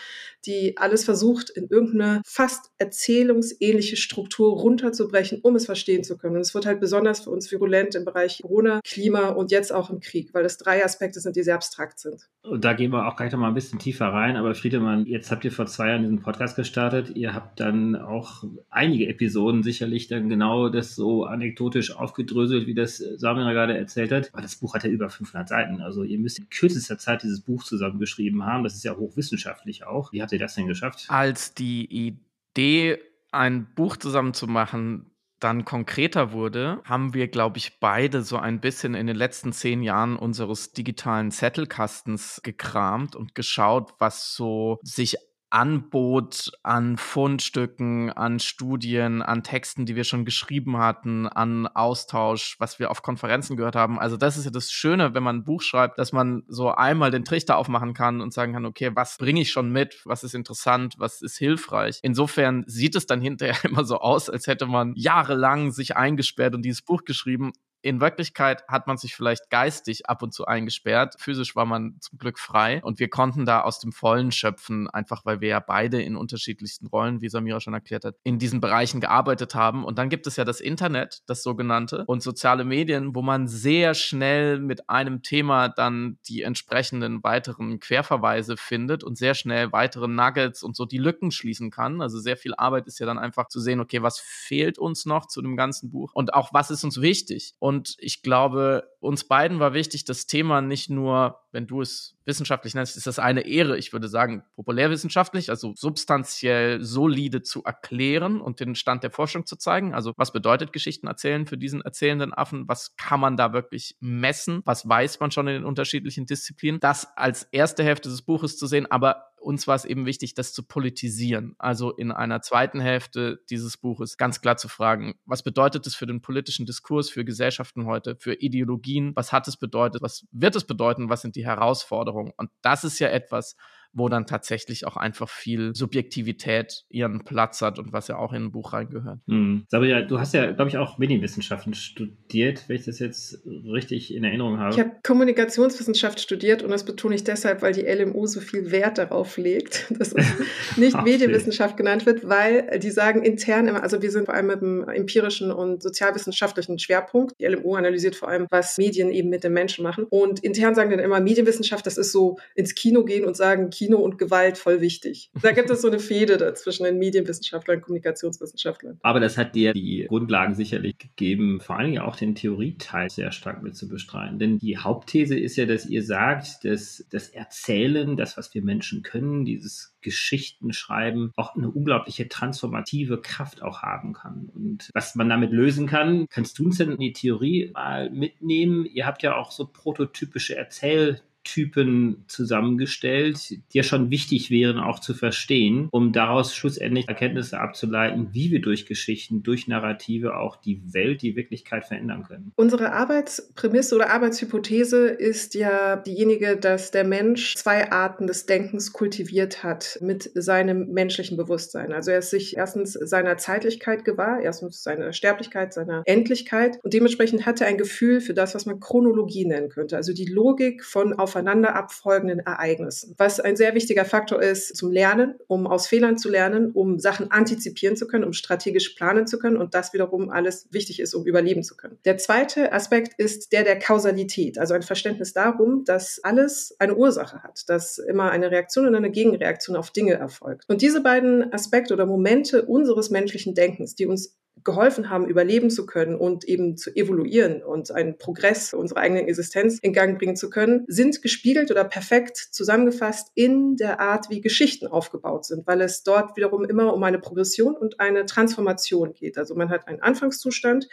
die 0.45 0.77
alles 0.77 1.03
versucht, 1.03 1.49
in 1.49 1.67
irgendeine 1.67 2.21
fast 2.25 2.71
erzählungsähnliche 2.77 3.97
Struktur 3.97 4.59
runterzubrechen, 4.59 5.39
um 5.41 5.55
es 5.55 5.65
verstehen 5.65 6.03
zu 6.03 6.17
können. 6.17 6.35
Und 6.35 6.41
es 6.41 6.53
wird 6.53 6.65
halt 6.65 6.79
besonders 6.79 7.21
für 7.21 7.29
uns 7.29 7.51
virulent 7.51 7.95
im 7.95 8.05
Bereich 8.05 8.39
Corona, 8.41 8.81
Klima 8.83 9.29
und 9.29 9.51
jetzt 9.51 9.71
auch 9.71 9.89
im 9.89 9.99
Krieg, 9.99 10.33
weil 10.33 10.43
das 10.43 10.57
drei 10.57 10.83
Aspekte 10.83 11.19
sind, 11.19 11.35
die 11.35 11.43
sehr 11.43 11.55
abstrakt 11.55 11.99
sind. 11.99 12.29
Und 12.43 12.62
da 12.63 12.73
gehen 12.73 12.91
wir 12.91 13.07
auch 13.07 13.15
gleich 13.15 13.31
noch 13.31 13.39
mal 13.39 13.49
ein 13.49 13.53
bisschen 13.53 13.79
tiefer 13.79 14.07
rein. 14.07 14.37
Aber 14.37 14.55
Friedemann, 14.55 15.05
jetzt 15.05 15.31
habt 15.31 15.43
ihr 15.45 15.51
vor 15.51 15.65
zwei 15.65 15.89
Jahren 15.89 16.03
diesen 16.03 16.21
Podcast 16.21 16.55
gestartet. 16.55 17.11
Ihr 17.15 17.33
habt 17.33 17.59
dann 17.59 17.95
auch 17.95 18.43
einige 18.69 19.07
Episoden 19.07 19.63
sicherlich 19.63 20.07
dann 20.07 20.29
genau 20.29 20.69
das 20.69 20.95
so 20.95 21.25
anekdotisch 21.25 21.95
aufgedröselt, 21.95 22.67
wie 22.67 22.73
das 22.73 22.97
Samira 22.97 23.53
gerade 23.53 23.77
erzählt 23.77 24.11
hat. 24.11 24.29
Aber 24.33 24.41
das 24.41 24.55
Buch 24.55 24.73
hat 24.73 24.83
ja 24.83 24.89
über 24.89 25.09
500 25.09 25.47
Seiten. 25.47 25.81
Also 25.81 26.03
ihr 26.03 26.19
müsst 26.19 26.39
in 26.39 26.49
kürzester 26.49 26.97
Zeit 26.97 27.23
dieses 27.23 27.41
Buch 27.41 27.63
zusammengeschrieben 27.63 28.45
haben. 28.45 28.63
Das 28.63 28.75
ist 28.75 28.83
ja 28.83 28.95
hochwissenschaftlich 28.95 29.85
auch. 29.85 30.11
Wie 30.13 30.21
habt 30.21 30.31
ihr 30.31 30.39
das 30.39 30.55
denn 30.55 30.67
geschafft? 30.67 31.05
Als 31.09 31.53
die 31.53 32.15
Idee, 32.55 32.99
ein 33.31 33.67
Buch 33.75 33.97
zusammen 33.97 34.33
zu 34.33 34.47
machen, 34.47 35.07
dann 35.43 35.65
konkreter 35.65 36.31
wurde, 36.31 36.81
haben 36.85 37.13
wir, 37.13 37.27
glaube 37.27 37.57
ich, 37.57 37.79
beide 37.79 38.21
so 38.21 38.37
ein 38.37 38.59
bisschen 38.59 38.95
in 38.95 39.07
den 39.07 39.15
letzten 39.15 39.51
zehn 39.51 39.81
Jahren 39.81 40.15
unseres 40.15 40.71
digitalen 40.71 41.31
Zettelkastens 41.31 42.41
gekramt 42.43 43.15
und 43.15 43.35
geschaut, 43.35 43.93
was 43.99 44.33
so 44.33 44.79
sich 44.83 45.17
Anbot 45.53 46.51
an 46.63 46.97
Fundstücken, 46.97 48.09
an 48.09 48.39
Studien, 48.39 49.21
an 49.21 49.43
Texten, 49.43 49.85
die 49.85 49.95
wir 49.95 50.03
schon 50.03 50.25
geschrieben 50.25 50.79
hatten, 50.79 51.27
an 51.27 51.67
Austausch, 51.67 52.55
was 52.57 52.79
wir 52.79 52.89
auf 52.89 53.03
Konferenzen 53.03 53.55
gehört 53.55 53.75
haben. 53.75 53.99
Also 53.99 54.17
das 54.17 54.35
ist 54.35 54.45
ja 54.45 54.51
das 54.51 54.71
Schöne, 54.71 55.13
wenn 55.13 55.21
man 55.21 55.37
ein 55.37 55.43
Buch 55.43 55.61
schreibt, 55.61 55.99
dass 55.99 56.11
man 56.11 56.41
so 56.47 56.71
einmal 56.71 57.11
den 57.11 57.23
Trichter 57.23 57.57
aufmachen 57.57 57.93
kann 57.93 58.19
und 58.19 58.33
sagen 58.33 58.53
kann, 58.53 58.65
okay, 58.65 58.91
was 58.95 59.19
bringe 59.19 59.41
ich 59.41 59.51
schon 59.51 59.71
mit, 59.71 60.01
was 60.05 60.23
ist 60.23 60.33
interessant, 60.33 60.95
was 60.97 61.21
ist 61.21 61.37
hilfreich. 61.37 61.99
Insofern 62.01 62.63
sieht 62.65 62.95
es 62.95 63.05
dann 63.05 63.21
hinterher 63.21 63.63
immer 63.63 63.85
so 63.85 63.99
aus, 63.99 64.31
als 64.31 64.47
hätte 64.47 64.65
man 64.65 64.93
jahrelang 64.95 65.71
sich 65.71 65.95
eingesperrt 65.95 66.55
und 66.55 66.63
dieses 66.63 66.81
Buch 66.81 67.03
geschrieben 67.05 67.53
in 67.83 67.99
Wirklichkeit 67.99 68.63
hat 68.69 68.87
man 68.87 68.95
sich 68.95 69.13
vielleicht 69.13 69.49
geistig 69.49 70.09
ab 70.09 70.23
und 70.23 70.33
zu 70.33 70.45
eingesperrt. 70.45 71.15
Physisch 71.19 71.53
war 71.55 71.65
man 71.65 71.97
zum 71.99 72.17
Glück 72.17 72.39
frei 72.39 72.81
und 72.81 72.99
wir 72.99 73.09
konnten 73.09 73.45
da 73.45 73.61
aus 73.61 73.79
dem 73.79 73.91
Vollen 73.91 74.31
schöpfen, 74.31 74.89
einfach 74.89 75.25
weil 75.25 75.41
wir 75.41 75.49
ja 75.49 75.59
beide 75.59 76.01
in 76.01 76.15
unterschiedlichsten 76.15 76.87
Rollen, 76.87 77.21
wie 77.21 77.27
Samira 77.27 77.59
schon 77.59 77.73
erklärt 77.73 78.05
hat, 78.05 78.15
in 78.23 78.39
diesen 78.39 78.61
Bereichen 78.61 79.01
gearbeitet 79.01 79.53
haben. 79.53 79.83
Und 79.83 79.97
dann 79.97 80.07
gibt 80.07 80.27
es 80.27 80.37
ja 80.37 80.45
das 80.45 80.61
Internet, 80.61 81.23
das 81.25 81.43
sogenannte, 81.43 82.05
und 82.05 82.23
soziale 82.23 82.63
Medien, 82.63 83.15
wo 83.15 83.21
man 83.21 83.49
sehr 83.49 83.95
schnell 83.95 84.59
mit 84.59 84.89
einem 84.89 85.21
Thema 85.21 85.67
dann 85.67 86.17
die 86.27 86.41
entsprechenden 86.41 87.21
weiteren 87.21 87.81
Querverweise 87.81 88.55
findet 88.55 89.03
und 89.03 89.17
sehr 89.17 89.35
schnell 89.35 89.73
weitere 89.73 90.07
Nuggets 90.07 90.63
und 90.63 90.77
so 90.77 90.85
die 90.85 90.99
Lücken 90.99 91.31
schließen 91.31 91.69
kann. 91.69 92.01
Also 92.01 92.17
sehr 92.19 92.37
viel 92.37 92.53
Arbeit 92.55 92.87
ist 92.87 92.99
ja 92.99 93.05
dann 93.05 93.19
einfach 93.19 93.49
zu 93.49 93.59
sehen, 93.59 93.81
okay, 93.81 94.01
was 94.01 94.19
fehlt 94.19 94.79
uns 94.79 95.05
noch 95.05 95.27
zu 95.27 95.41
dem 95.41 95.57
ganzen 95.57 95.91
Buch 95.91 96.13
und 96.13 96.33
auch 96.33 96.53
was 96.53 96.71
ist 96.71 96.85
uns 96.85 97.01
wichtig. 97.01 97.55
Und 97.59 97.72
und 97.73 97.95
ich 97.97 98.21
glaube, 98.21 98.87
uns 98.99 99.23
beiden 99.23 99.59
war 99.59 99.73
wichtig, 99.73 100.05
das 100.05 100.27
Thema 100.27 100.61
nicht 100.61 100.91
nur, 100.91 101.39
wenn 101.51 101.65
du 101.65 101.81
es 101.81 102.15
wissenschaftlich 102.23 102.75
nennst, 102.75 102.95
ist 102.95 103.07
das 103.07 103.17
eine 103.17 103.47
Ehre, 103.47 103.77
ich 103.77 103.93
würde 103.93 104.07
sagen, 104.07 104.43
populärwissenschaftlich, 104.55 105.49
also 105.49 105.73
substanziell 105.75 106.83
solide 106.83 107.41
zu 107.41 107.63
erklären 107.63 108.39
und 108.41 108.59
den 108.59 108.75
Stand 108.75 109.03
der 109.03 109.09
Forschung 109.09 109.47
zu 109.47 109.55
zeigen. 109.55 109.95
Also 109.95 110.13
was 110.15 110.31
bedeutet 110.31 110.71
Geschichten 110.71 111.07
erzählen 111.07 111.47
für 111.47 111.57
diesen 111.57 111.81
erzählenden 111.81 112.31
Affen? 112.31 112.67
Was 112.67 112.95
kann 112.95 113.19
man 113.19 113.37
da 113.37 113.53
wirklich 113.53 113.97
messen? 113.99 114.61
Was 114.65 114.87
weiß 114.87 115.19
man 115.19 115.31
schon 115.31 115.47
in 115.47 115.55
den 115.55 115.65
unterschiedlichen 115.65 116.27
Disziplinen? 116.27 116.79
Das 116.79 117.17
als 117.17 117.43
erste 117.51 117.83
Hälfte 117.83 118.09
des 118.09 118.21
Buches 118.21 118.57
zu 118.57 118.67
sehen, 118.67 118.85
aber 118.91 119.32
uns 119.43 119.67
war 119.67 119.75
es 119.75 119.85
eben 119.85 120.05
wichtig, 120.05 120.33
das 120.33 120.53
zu 120.53 120.63
politisieren. 120.63 121.55
Also 121.59 121.91
in 121.91 122.11
einer 122.11 122.41
zweiten 122.41 122.79
Hälfte 122.79 123.41
dieses 123.49 123.77
Buches 123.77 124.17
ganz 124.17 124.41
klar 124.41 124.57
zu 124.57 124.67
fragen, 124.67 125.15
was 125.25 125.43
bedeutet 125.43 125.85
es 125.87 125.95
für 125.95 126.05
den 126.07 126.21
politischen 126.21 126.65
Diskurs, 126.65 127.09
für 127.09 127.25
Gesellschaften 127.25 127.85
heute, 127.85 128.15
für 128.19 128.33
Ideologien? 128.33 129.11
Was 129.15 129.31
hat 129.31 129.47
es 129.47 129.57
bedeutet? 129.57 130.01
Was 130.01 130.25
wird 130.31 130.55
es 130.55 130.63
bedeuten? 130.63 131.09
Was 131.09 131.21
sind 131.21 131.35
die 131.35 131.45
Herausforderungen? 131.45 132.33
Und 132.37 132.49
das 132.61 132.83
ist 132.83 132.99
ja 132.99 133.09
etwas, 133.09 133.55
wo 133.93 134.09
dann 134.09 134.25
tatsächlich 134.25 134.85
auch 134.85 134.97
einfach 134.97 135.29
viel 135.29 135.75
Subjektivität 135.75 136.83
ihren 136.89 137.23
Platz 137.23 137.61
hat 137.61 137.79
und 137.79 137.93
was 137.93 138.07
ja 138.07 138.17
auch 138.17 138.33
in 138.33 138.45
ein 138.45 138.51
Buch 138.51 138.73
reingehört. 138.73 139.19
Mhm. 139.27 139.65
Sabria, 139.69 140.01
du 140.01 140.19
hast 140.19 140.33
ja, 140.33 140.51
glaube 140.51 140.69
ich, 140.69 140.77
auch 140.77 140.97
Medienwissenschaften 140.97 141.73
studiert, 141.73 142.67
wenn 142.67 142.75
ich 142.75 142.85
das 142.85 142.99
jetzt 142.99 143.43
richtig 143.45 144.13
in 144.13 144.23
Erinnerung 144.23 144.57
habe. 144.59 144.73
Ich 144.73 144.79
habe 144.79 144.91
Kommunikationswissenschaft 145.03 146.19
studiert 146.19 146.63
und 146.63 146.71
das 146.71 146.85
betone 146.85 147.15
ich 147.15 147.23
deshalb, 147.23 147.61
weil 147.61 147.73
die 147.73 147.81
LMU 147.81 148.25
so 148.25 148.39
viel 148.39 148.71
Wert 148.71 148.97
darauf 148.97 149.37
legt, 149.37 149.85
dass 149.99 150.13
es 150.13 150.25
nicht 150.77 151.01
Medienwissenschaft 151.03 151.77
genannt 151.77 152.05
wird, 152.05 152.27
weil 152.27 152.79
die 152.79 152.91
sagen 152.91 153.23
intern 153.23 153.67
immer, 153.67 153.83
also 153.83 154.01
wir 154.01 154.11
sind 154.11 154.25
vor 154.25 154.33
allem 154.33 154.47
mit 154.47 154.61
dem 154.61 154.89
empirischen 154.89 155.51
und 155.51 155.83
sozialwissenschaftlichen 155.83 156.79
Schwerpunkt. 156.79 157.33
Die 157.39 157.45
LMU 157.45 157.75
analysiert 157.75 158.15
vor 158.15 158.29
allem, 158.29 158.47
was 158.49 158.77
Medien 158.77 159.11
eben 159.11 159.29
mit 159.29 159.43
den 159.43 159.53
Menschen 159.53 159.83
machen. 159.83 160.05
Und 160.09 160.43
intern 160.43 160.73
sagen 160.73 160.89
dann 160.89 160.99
immer 160.99 161.19
Medienwissenschaft, 161.19 161.85
das 161.85 161.97
ist 161.97 162.11
so 162.11 162.37
ins 162.55 162.73
Kino 162.75 163.03
gehen 163.03 163.25
und 163.25 163.37
sagen, 163.37 163.69
Kino 163.69 163.82
Kino 163.83 163.97
und 163.97 164.17
Gewalt 164.17 164.57
voll 164.57 164.79
wichtig. 164.79 165.29
Da 165.41 165.51
gibt 165.51 165.69
es 165.69 165.81
so 165.81 165.89
eine 165.89 165.99
Fehde 165.99 166.53
zwischen 166.53 166.85
den 166.85 166.99
Medienwissenschaftlern 166.99 167.77
und 167.77 167.83
Kommunikationswissenschaftlern. 167.83 168.97
Aber 169.01 169.19
das 169.19 169.37
hat 169.37 169.55
dir 169.55 169.73
die 169.73 170.05
Grundlagen 170.07 170.55
sicherlich 170.55 170.97
gegeben, 170.97 171.59
vor 171.59 171.77
allen 171.77 171.91
Dingen 171.91 172.01
auch 172.01 172.15
den 172.15 172.33
Theorieteil 172.33 173.09
sehr 173.09 173.33
stark 173.33 173.61
mit 173.61 173.75
zu 173.75 173.89
bestreiten. 173.89 174.39
Denn 174.39 174.57
die 174.57 174.77
Hauptthese 174.77 175.37
ist 175.37 175.57
ja, 175.57 175.65
dass 175.65 175.85
ihr 175.85 176.01
sagt, 176.01 176.63
dass 176.63 177.05
das 177.11 177.27
Erzählen, 177.27 178.15
das, 178.15 178.37
was 178.37 178.53
wir 178.53 178.63
Menschen 178.63 179.03
können, 179.03 179.43
dieses 179.43 179.97
Geschichten 180.01 180.71
schreiben, 180.71 181.31
auch 181.35 181.55
eine 181.55 181.69
unglaubliche 181.69 182.29
transformative 182.29 183.19
Kraft 183.19 183.61
auch 183.61 183.81
haben 183.81 184.13
kann. 184.13 184.49
Und 184.53 184.89
was 184.93 185.15
man 185.15 185.27
damit 185.27 185.51
lösen 185.51 185.87
kann, 185.87 186.27
kannst 186.29 186.57
du 186.57 186.65
uns 186.65 186.77
denn 186.77 186.91
in 186.91 186.99
die 186.99 187.13
Theorie 187.13 187.71
mal 187.73 188.09
mitnehmen? 188.11 188.85
Ihr 188.85 189.05
habt 189.05 189.23
ja 189.23 189.35
auch 189.35 189.51
so 189.51 189.67
prototypische 189.67 190.55
Erzähl 190.55 191.21
Typen 191.43 192.23
zusammengestellt, 192.27 193.51
die 193.51 193.77
ja 193.77 193.83
schon 193.83 194.09
wichtig 194.09 194.49
wären 194.49 194.79
auch 194.79 194.99
zu 194.99 195.13
verstehen, 195.13 195.87
um 195.91 196.11
daraus 196.11 196.55
schlussendlich 196.55 197.07
Erkenntnisse 197.07 197.59
abzuleiten, 197.59 198.29
wie 198.31 198.51
wir 198.51 198.61
durch 198.61 198.85
Geschichten, 198.85 199.43
durch 199.43 199.67
Narrative 199.67 200.37
auch 200.37 200.55
die 200.55 200.81
Welt, 200.93 201.21
die 201.21 201.35
Wirklichkeit 201.35 201.85
verändern 201.85 202.23
können. 202.23 202.51
Unsere 202.55 202.93
Arbeitsprämisse 202.93 203.95
oder 203.95 204.09
Arbeitshypothese 204.09 205.07
ist 205.07 205.55
ja 205.55 205.97
diejenige, 205.97 206.57
dass 206.57 206.91
der 206.91 207.03
Mensch 207.03 207.55
zwei 207.55 207.91
Arten 207.91 208.27
des 208.27 208.45
Denkens 208.45 208.93
kultiviert 208.93 209.63
hat 209.63 209.99
mit 210.01 210.31
seinem 210.33 210.91
menschlichen 210.93 211.37
Bewusstsein. 211.37 211.91
Also 211.91 212.11
er 212.11 212.19
ist 212.19 212.29
sich 212.29 212.57
erstens 212.57 212.93
seiner 212.93 213.37
Zeitlichkeit 213.37 214.05
gewahr, 214.05 214.39
erstens 214.41 214.83
seiner 214.83 215.13
Sterblichkeit, 215.13 215.73
seiner 215.73 216.03
Endlichkeit 216.05 216.79
und 216.83 216.93
dementsprechend 216.93 217.45
hat 217.45 217.61
er 217.61 217.67
ein 217.67 217.77
Gefühl 217.77 218.21
für 218.21 218.33
das, 218.33 218.55
was 218.55 218.65
man 218.65 218.79
Chronologie 218.79 219.45
nennen 219.45 219.69
könnte, 219.69 219.97
also 219.97 220.13
die 220.13 220.25
Logik 220.25 220.83
von 220.83 221.13
auf 221.13 221.32
aufeinander 221.33 221.75
abfolgenden 221.75 222.39
Ereignissen. 222.39 223.15
Was 223.17 223.39
ein 223.39 223.55
sehr 223.55 223.73
wichtiger 223.73 224.05
Faktor 224.05 224.41
ist 224.41 224.75
zum 224.75 224.91
Lernen, 224.91 225.35
um 225.47 225.65
aus 225.65 225.87
Fehlern 225.87 226.17
zu 226.17 226.29
lernen, 226.29 226.71
um 226.71 226.99
Sachen 226.99 227.31
antizipieren 227.31 227.95
zu 227.95 228.07
können, 228.07 228.23
um 228.23 228.33
strategisch 228.33 228.89
planen 228.89 229.25
zu 229.25 229.39
können 229.39 229.57
und 229.57 229.73
das 229.73 229.93
wiederum 229.93 230.29
alles 230.29 230.67
wichtig 230.69 230.99
ist, 230.99 231.15
um 231.15 231.25
überleben 231.25 231.63
zu 231.63 231.75
können. 231.75 231.97
Der 232.05 232.17
zweite 232.17 232.71
Aspekt 232.71 233.13
ist 233.17 233.51
der 233.51 233.63
der 233.63 233.79
Kausalität, 233.79 234.59
also 234.59 234.75
ein 234.75 234.83
Verständnis 234.83 235.33
darum, 235.33 235.83
dass 235.85 236.23
alles 236.23 236.75
eine 236.77 236.95
Ursache 236.95 237.41
hat, 237.41 237.63
dass 237.67 237.97
immer 237.97 238.29
eine 238.29 238.51
Reaktion 238.51 238.85
und 238.85 238.93
eine 238.93 239.09
Gegenreaktion 239.09 239.75
auf 239.75 239.89
Dinge 239.89 240.13
erfolgt. 240.13 240.65
Und 240.69 240.83
diese 240.83 241.01
beiden 241.01 241.51
Aspekte 241.51 241.95
oder 241.95 242.05
Momente 242.05 242.63
unseres 242.65 243.09
menschlichen 243.09 243.55
Denkens, 243.55 243.95
die 243.95 244.05
uns 244.05 244.37
geholfen 244.63 245.09
haben, 245.09 245.27
überleben 245.27 245.69
zu 245.69 245.85
können 245.85 246.15
und 246.15 246.45
eben 246.45 246.77
zu 246.77 246.95
evoluieren 246.95 247.63
und 247.63 247.91
einen 247.91 248.17
Progress 248.17 248.73
unserer 248.73 249.01
eigenen 249.01 249.27
Existenz 249.27 249.79
in 249.81 249.93
Gang 249.93 250.17
bringen 250.17 250.35
zu 250.35 250.49
können, 250.49 250.85
sind 250.87 251.21
gespiegelt 251.21 251.69
oder 251.71 251.83
perfekt 251.83 252.37
zusammengefasst 252.37 253.29
in 253.35 253.75
der 253.75 253.99
Art, 253.99 254.29
wie 254.29 254.41
Geschichten 254.41 254.87
aufgebaut 254.87 255.45
sind, 255.45 255.67
weil 255.67 255.81
es 255.81 256.03
dort 256.03 256.37
wiederum 256.37 256.63
immer 256.65 256.93
um 256.93 257.03
eine 257.03 257.19
Progression 257.19 257.75
und 257.75 257.99
eine 257.99 258.25
Transformation 258.25 259.13
geht. 259.13 259.37
Also 259.37 259.55
man 259.55 259.69
hat 259.69 259.87
einen 259.87 260.01
Anfangszustand, 260.01 260.87